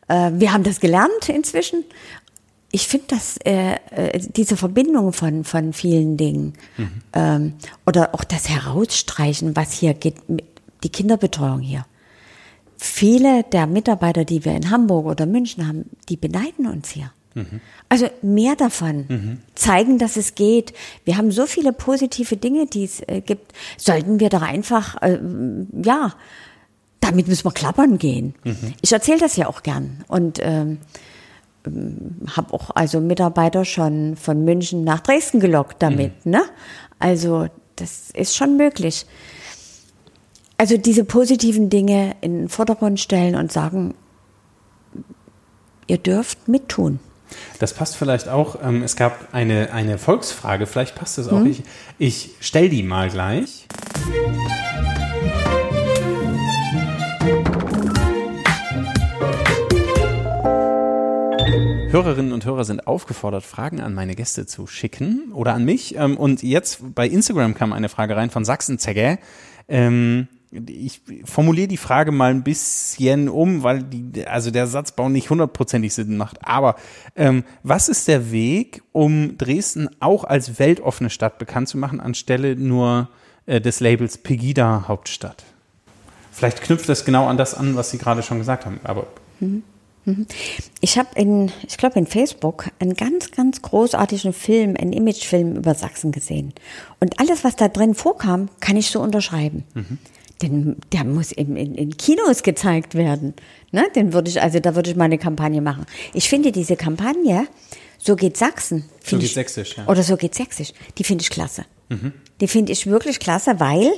[0.10, 1.86] Äh, wir haben das gelernt inzwischen.
[2.74, 6.54] Ich finde, dass äh, äh, diese Verbindung von, von vielen Dingen
[7.14, 7.54] ähm,
[7.86, 10.46] oder auch das Herausstreichen, was hier geht, mit-
[10.84, 11.86] die Kinderbetreuung hier.
[12.84, 17.12] Viele der Mitarbeiter, die wir in Hamburg oder München haben, die beneiden uns hier.
[17.90, 20.74] Also mehr davon zeigen, dass es geht.
[21.06, 23.54] Wir haben so viele positive Dinge, die es äh, gibt.
[23.78, 25.20] Sollten wir doch einfach, äh,
[25.84, 26.14] ja,
[27.00, 28.34] damit müssen wir klappern gehen.
[28.82, 30.80] Ich erzähle das ja auch gern und ähm,
[32.36, 36.26] habe auch also Mitarbeiter schon von München nach Dresden gelockt damit.
[36.26, 36.42] Ne?
[36.98, 39.06] Also das ist schon möglich.
[40.62, 43.96] Also diese positiven Dinge in den Vordergrund stellen und sagen,
[45.88, 47.00] ihr dürft mittun.
[47.58, 48.58] Das passt vielleicht auch.
[48.64, 51.40] Ähm, es gab eine, eine Volksfrage, vielleicht passt das auch.
[51.40, 51.48] Mhm.
[51.48, 51.64] Ich,
[51.98, 53.66] ich stell die mal gleich.
[61.90, 65.96] Hörerinnen und Hörer sind aufgefordert, Fragen an meine Gäste zu schicken oder an mich.
[65.96, 69.18] Ähm, Und jetzt bei Instagram kam eine Frage rein von Sachsenzegge.
[69.68, 75.30] Ähm, ich formuliere die Frage mal ein bisschen um, weil die, also der Satzbau nicht
[75.30, 76.46] hundertprozentig Sinn macht.
[76.46, 76.76] Aber
[77.16, 82.56] ähm, was ist der Weg, um Dresden auch als weltoffene Stadt bekannt zu machen, anstelle
[82.56, 83.10] nur
[83.46, 85.44] äh, des Labels Pegida Hauptstadt?
[86.32, 88.80] Vielleicht knüpft das genau an das an, was Sie gerade schon gesagt haben.
[88.84, 89.08] Aber
[90.82, 95.76] Ich habe in, ich glaube in Facebook einen ganz, ganz großartigen Film, einen Imagefilm über
[95.76, 96.54] Sachsen gesehen.
[97.00, 99.64] Und alles, was da drin vorkam, kann ich so unterschreiben.
[100.42, 103.34] Denn der muss in, in, in Kinos gezeigt werden.
[103.72, 103.86] Ne?
[103.96, 105.86] Den würde ich, also da würde ich mal eine Kampagne machen.
[106.14, 107.48] Ich finde diese Kampagne,
[108.00, 108.86] so geht Sachsen.
[109.04, 109.88] So geht ich- Sächsisch, ja.
[109.88, 110.74] Oder so geht Sächsisch.
[110.98, 111.66] Die finde ich klasse.
[112.40, 113.92] Die finde ich wirklich klasse, weil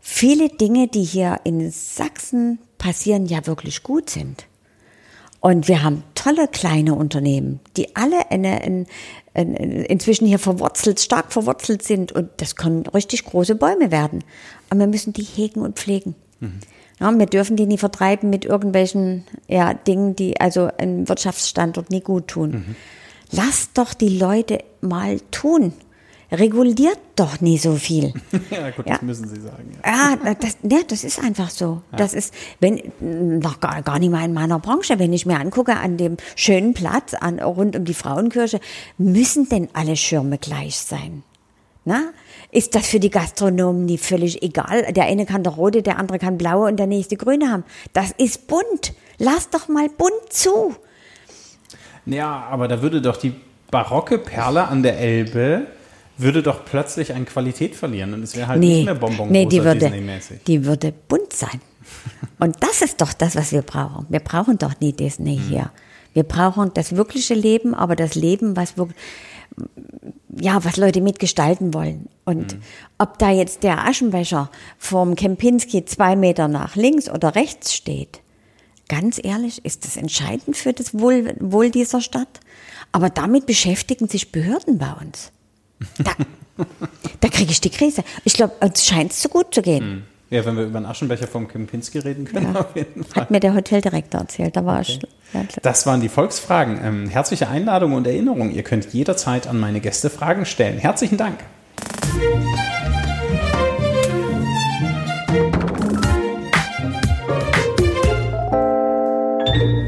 [0.00, 4.46] viele Dinge, die hier in Sachsen passieren, ja wirklich gut sind.
[5.40, 8.86] Und wir haben tolle kleine Unternehmen, die alle eine, in,
[9.34, 12.12] in, inzwischen hier verwurzelt, stark verwurzelt sind.
[12.12, 14.24] Und das können richtig große Bäume werden.
[14.70, 16.14] Aber wir müssen die hegen und pflegen.
[17.00, 22.00] Ja, wir dürfen die nie vertreiben mit irgendwelchen ja, Dingen, die also einem Wirtschaftsstandort nie
[22.00, 22.76] gut tun.
[23.32, 25.72] Lasst doch die Leute mal tun.
[26.32, 28.12] Reguliert doch nie so viel.
[28.50, 28.94] ja, gut, Ja.
[28.94, 29.70] das müssen Sie sagen.
[29.84, 30.16] Ja.
[30.24, 31.82] Ja, das, ja, das ist einfach so.
[31.96, 32.80] Das ist, wenn,
[33.40, 36.74] noch gar, gar nicht mal in meiner Branche, wenn ich mir angucke, an dem schönen
[36.74, 38.58] Platz, an, rund um die Frauenkirche,
[38.98, 41.22] müssen denn alle Schirme gleich sein?
[41.84, 42.02] Na?
[42.56, 44.90] Ist das für die Gastronomen nie völlig egal?
[44.94, 47.64] Der eine kann der rote, der andere kann blaue und der nächste grüne haben.
[47.92, 48.94] Das ist bunt.
[49.18, 50.74] Lass doch mal bunt zu.
[52.06, 53.34] Ja, aber da würde doch die
[53.70, 55.66] barocke Perle an der Elbe
[56.18, 59.44] würde doch plötzlich an Qualität verlieren und es wäre halt Nee, nicht mehr Bonbon nee
[59.44, 59.92] die, würde,
[60.46, 61.60] die würde bunt sein.
[62.38, 64.06] Und das ist doch das, was wir brauchen.
[64.08, 65.48] Wir brauchen doch nie Disney Mhm.
[65.48, 65.70] hier.
[66.14, 68.96] Wir brauchen das wirkliche Leben, aber das Leben, was wirklich,
[70.38, 72.08] ja, was Leute mitgestalten wollen.
[72.24, 72.60] Und Mhm.
[72.98, 78.20] ob da jetzt der Aschenbecher vom Kempinski zwei Meter nach links oder rechts steht,
[78.88, 82.40] ganz ehrlich, ist das entscheidend für das Wohl, Wohl dieser Stadt?
[82.92, 85.32] Aber damit beschäftigen sich Behörden bei uns.
[85.98, 86.12] Da,
[87.20, 88.04] da kriege ich die Krise.
[88.24, 90.04] Ich glaube, uns scheint es so gut zu gehen.
[90.28, 92.60] Ja, wenn wir über einen Aschenbecher vom Kempinski reden können, Ja.
[92.60, 93.22] auf jeden Fall.
[93.22, 94.56] Hat mir der Hoteldirektor erzählt.
[94.56, 94.98] Da war ich.
[95.62, 96.80] Das waren die Volksfragen.
[96.82, 98.50] Ähm, herzliche Einladung und Erinnerung.
[98.50, 100.78] Ihr könnt jederzeit an meine Gäste Fragen stellen.
[100.78, 101.38] Herzlichen Dank.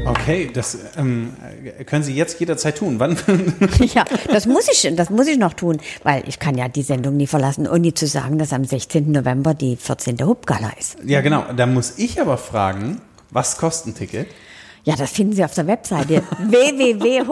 [0.05, 1.33] Okay, das ähm,
[1.85, 2.99] können Sie jetzt jederzeit tun.
[2.99, 3.17] Wann?
[3.93, 7.17] Ja, das muss ich, das muss ich noch tun, weil ich kann ja die Sendung
[7.17, 9.11] nie verlassen, ohne zu sagen, dass am 16.
[9.11, 10.17] November die 14.
[10.25, 10.97] Hubgala ist.
[11.05, 11.45] ja, genau.
[11.55, 13.01] Da muss ich aber fragen,
[13.31, 14.27] was kostet ein Ticket?
[14.85, 16.23] Ja, das finden Sie auf der Webseite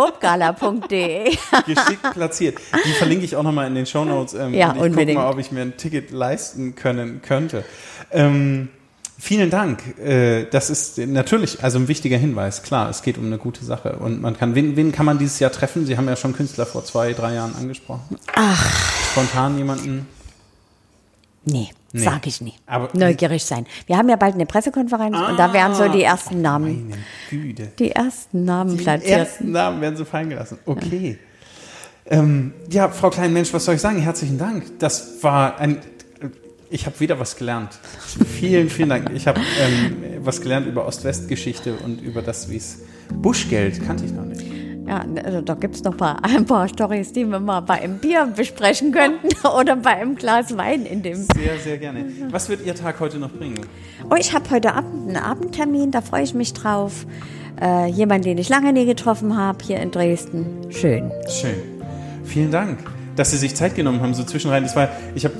[0.07, 1.23] www.hubgala.de.
[1.65, 2.57] Geschickt platziert.
[2.86, 4.34] Die verlinke ich auch nochmal in den Shownotes.
[4.34, 5.17] Ähm, Ja, und ich gucke unbedingt.
[5.19, 7.63] mal, ob ich mir ein Ticket leisten können könnte.
[8.11, 8.69] Ähm,
[9.18, 9.97] vielen Dank.
[9.99, 12.63] Äh, das ist natürlich also ein wichtiger Hinweis.
[12.63, 13.97] Klar, es geht um eine gute Sache.
[13.97, 15.86] Und man kann, wen, wen kann man dieses Jahr treffen?
[15.86, 18.18] Sie haben ja schon Künstler vor zwei, drei Jahren angesprochen.
[18.36, 20.07] Ach, Spontan jemanden.
[21.45, 22.03] nee, Nee.
[22.03, 22.53] sag ich nie.
[22.65, 23.65] Aber- Neugierig sein.
[23.86, 27.72] Wir haben ja bald eine Pressekonferenz und da werden so die ersten Namen, Meine Güte.
[27.80, 29.20] die ersten Namen Die platziert.
[29.20, 30.59] ersten Namen werden so fallen gelassen.
[30.65, 31.18] Okay.
[32.09, 33.99] Ähm, ja, Frau Klein-Mensch, was soll ich sagen?
[33.99, 34.80] Herzlichen Dank.
[34.80, 35.80] Das war ein.
[36.70, 37.70] Ich habe wieder was gelernt.
[38.39, 39.09] vielen, vielen Dank.
[39.13, 42.80] Ich habe ähm, was gelernt über Ost-West-Geschichte und über das, wie es
[43.13, 44.43] Buschgeld kannte ich noch nicht.
[44.86, 48.32] Ja, also da gibt's noch mal ein paar Storys, die wir mal bei einem Bier
[48.36, 51.15] besprechen könnten oder bei einem Glas Wein in dem.
[51.15, 52.05] Sehr, sehr gerne.
[52.32, 53.59] Was wird Ihr Tag heute noch bringen?
[54.09, 57.05] Oh, ich habe heute Abend einen Abendtermin, da freue ich mich drauf.
[57.61, 60.68] Äh, jemand, den ich lange nie getroffen habe, hier in Dresden.
[60.70, 61.11] Schön.
[61.30, 61.55] Schön.
[62.24, 62.80] Vielen Dank,
[63.15, 64.63] dass Sie sich Zeit genommen haben, so zwischenrein.
[64.63, 65.34] Das war, ich habe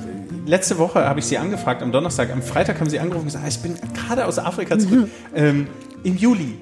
[0.48, 3.44] letzte Woche habe ich Sie angefragt, am Donnerstag, am Freitag haben Sie angerufen und gesagt,
[3.44, 5.08] ah, ich bin gerade aus Afrika zurück.
[5.34, 5.68] ähm,
[6.02, 6.58] Im Juli.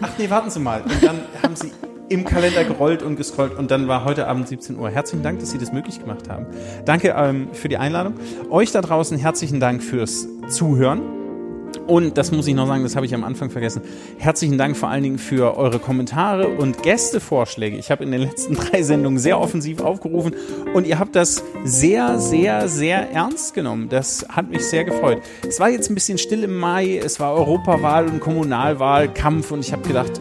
[0.00, 0.82] Ach nee, warten Sie mal.
[0.82, 1.72] Und dann haben Sie
[2.08, 4.90] im Kalender gerollt und gescrollt und dann war heute Abend 17 Uhr.
[4.90, 6.46] Herzlichen Dank, dass Sie das möglich gemacht haben.
[6.84, 8.14] Danke ähm, für die Einladung.
[8.50, 11.21] Euch da draußen herzlichen Dank fürs Zuhören.
[11.86, 13.82] Und das muss ich noch sagen, das habe ich am Anfang vergessen.
[14.18, 17.76] Herzlichen Dank vor allen Dingen für eure Kommentare und Gästevorschläge.
[17.76, 20.34] Ich habe in den letzten drei Sendungen sehr offensiv aufgerufen
[20.74, 23.88] und ihr habt das sehr, sehr, sehr ernst genommen.
[23.88, 25.22] Das hat mich sehr gefreut.
[25.46, 29.72] Es war jetzt ein bisschen still im Mai, es war Europawahl und Kommunalwahlkampf und ich
[29.72, 30.20] habe gedacht,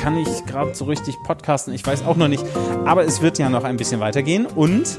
[0.00, 1.74] kann ich gerade so richtig podcasten?
[1.74, 2.44] Ich weiß auch noch nicht.
[2.86, 4.98] Aber es wird ja noch ein bisschen weitergehen und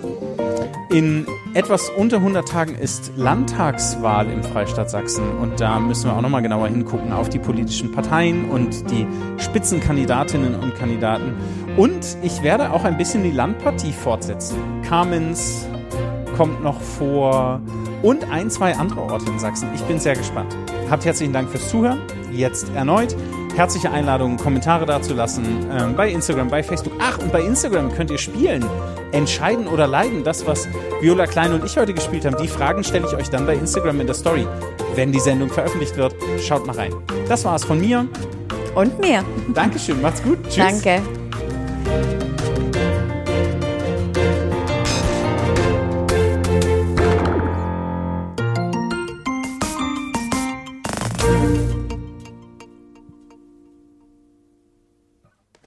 [0.89, 6.21] in etwas unter 100 Tagen ist Landtagswahl im Freistaat Sachsen und da müssen wir auch
[6.21, 9.07] nochmal genauer hingucken auf die politischen Parteien und die
[9.37, 11.33] Spitzenkandidatinnen und Kandidaten.
[11.77, 14.57] Und ich werde auch ein bisschen die Landpartie fortsetzen.
[14.83, 15.65] Kamenz
[16.35, 17.61] kommt noch vor
[18.03, 19.69] und ein, zwei andere Orte in Sachsen.
[19.73, 20.55] Ich bin sehr gespannt.
[20.89, 21.99] Habt herzlichen Dank fürs Zuhören.
[22.31, 23.15] Jetzt erneut.
[23.55, 26.93] Herzliche Einladung, Kommentare dazulassen ähm, bei Instagram, bei Facebook.
[26.99, 28.65] Ach, und bei Instagram könnt ihr spielen.
[29.11, 30.23] Entscheiden oder leiden.
[30.23, 30.67] Das, was
[31.01, 33.99] Viola Klein und ich heute gespielt haben, die Fragen stelle ich euch dann bei Instagram
[33.99, 34.47] in der Story.
[34.95, 36.93] Wenn die Sendung veröffentlicht wird, schaut mal rein.
[37.27, 38.07] Das war es von mir.
[38.75, 39.23] Und mir.
[39.53, 40.37] Dankeschön, macht's gut.
[40.49, 40.81] Tschüss.
[40.81, 41.01] Danke.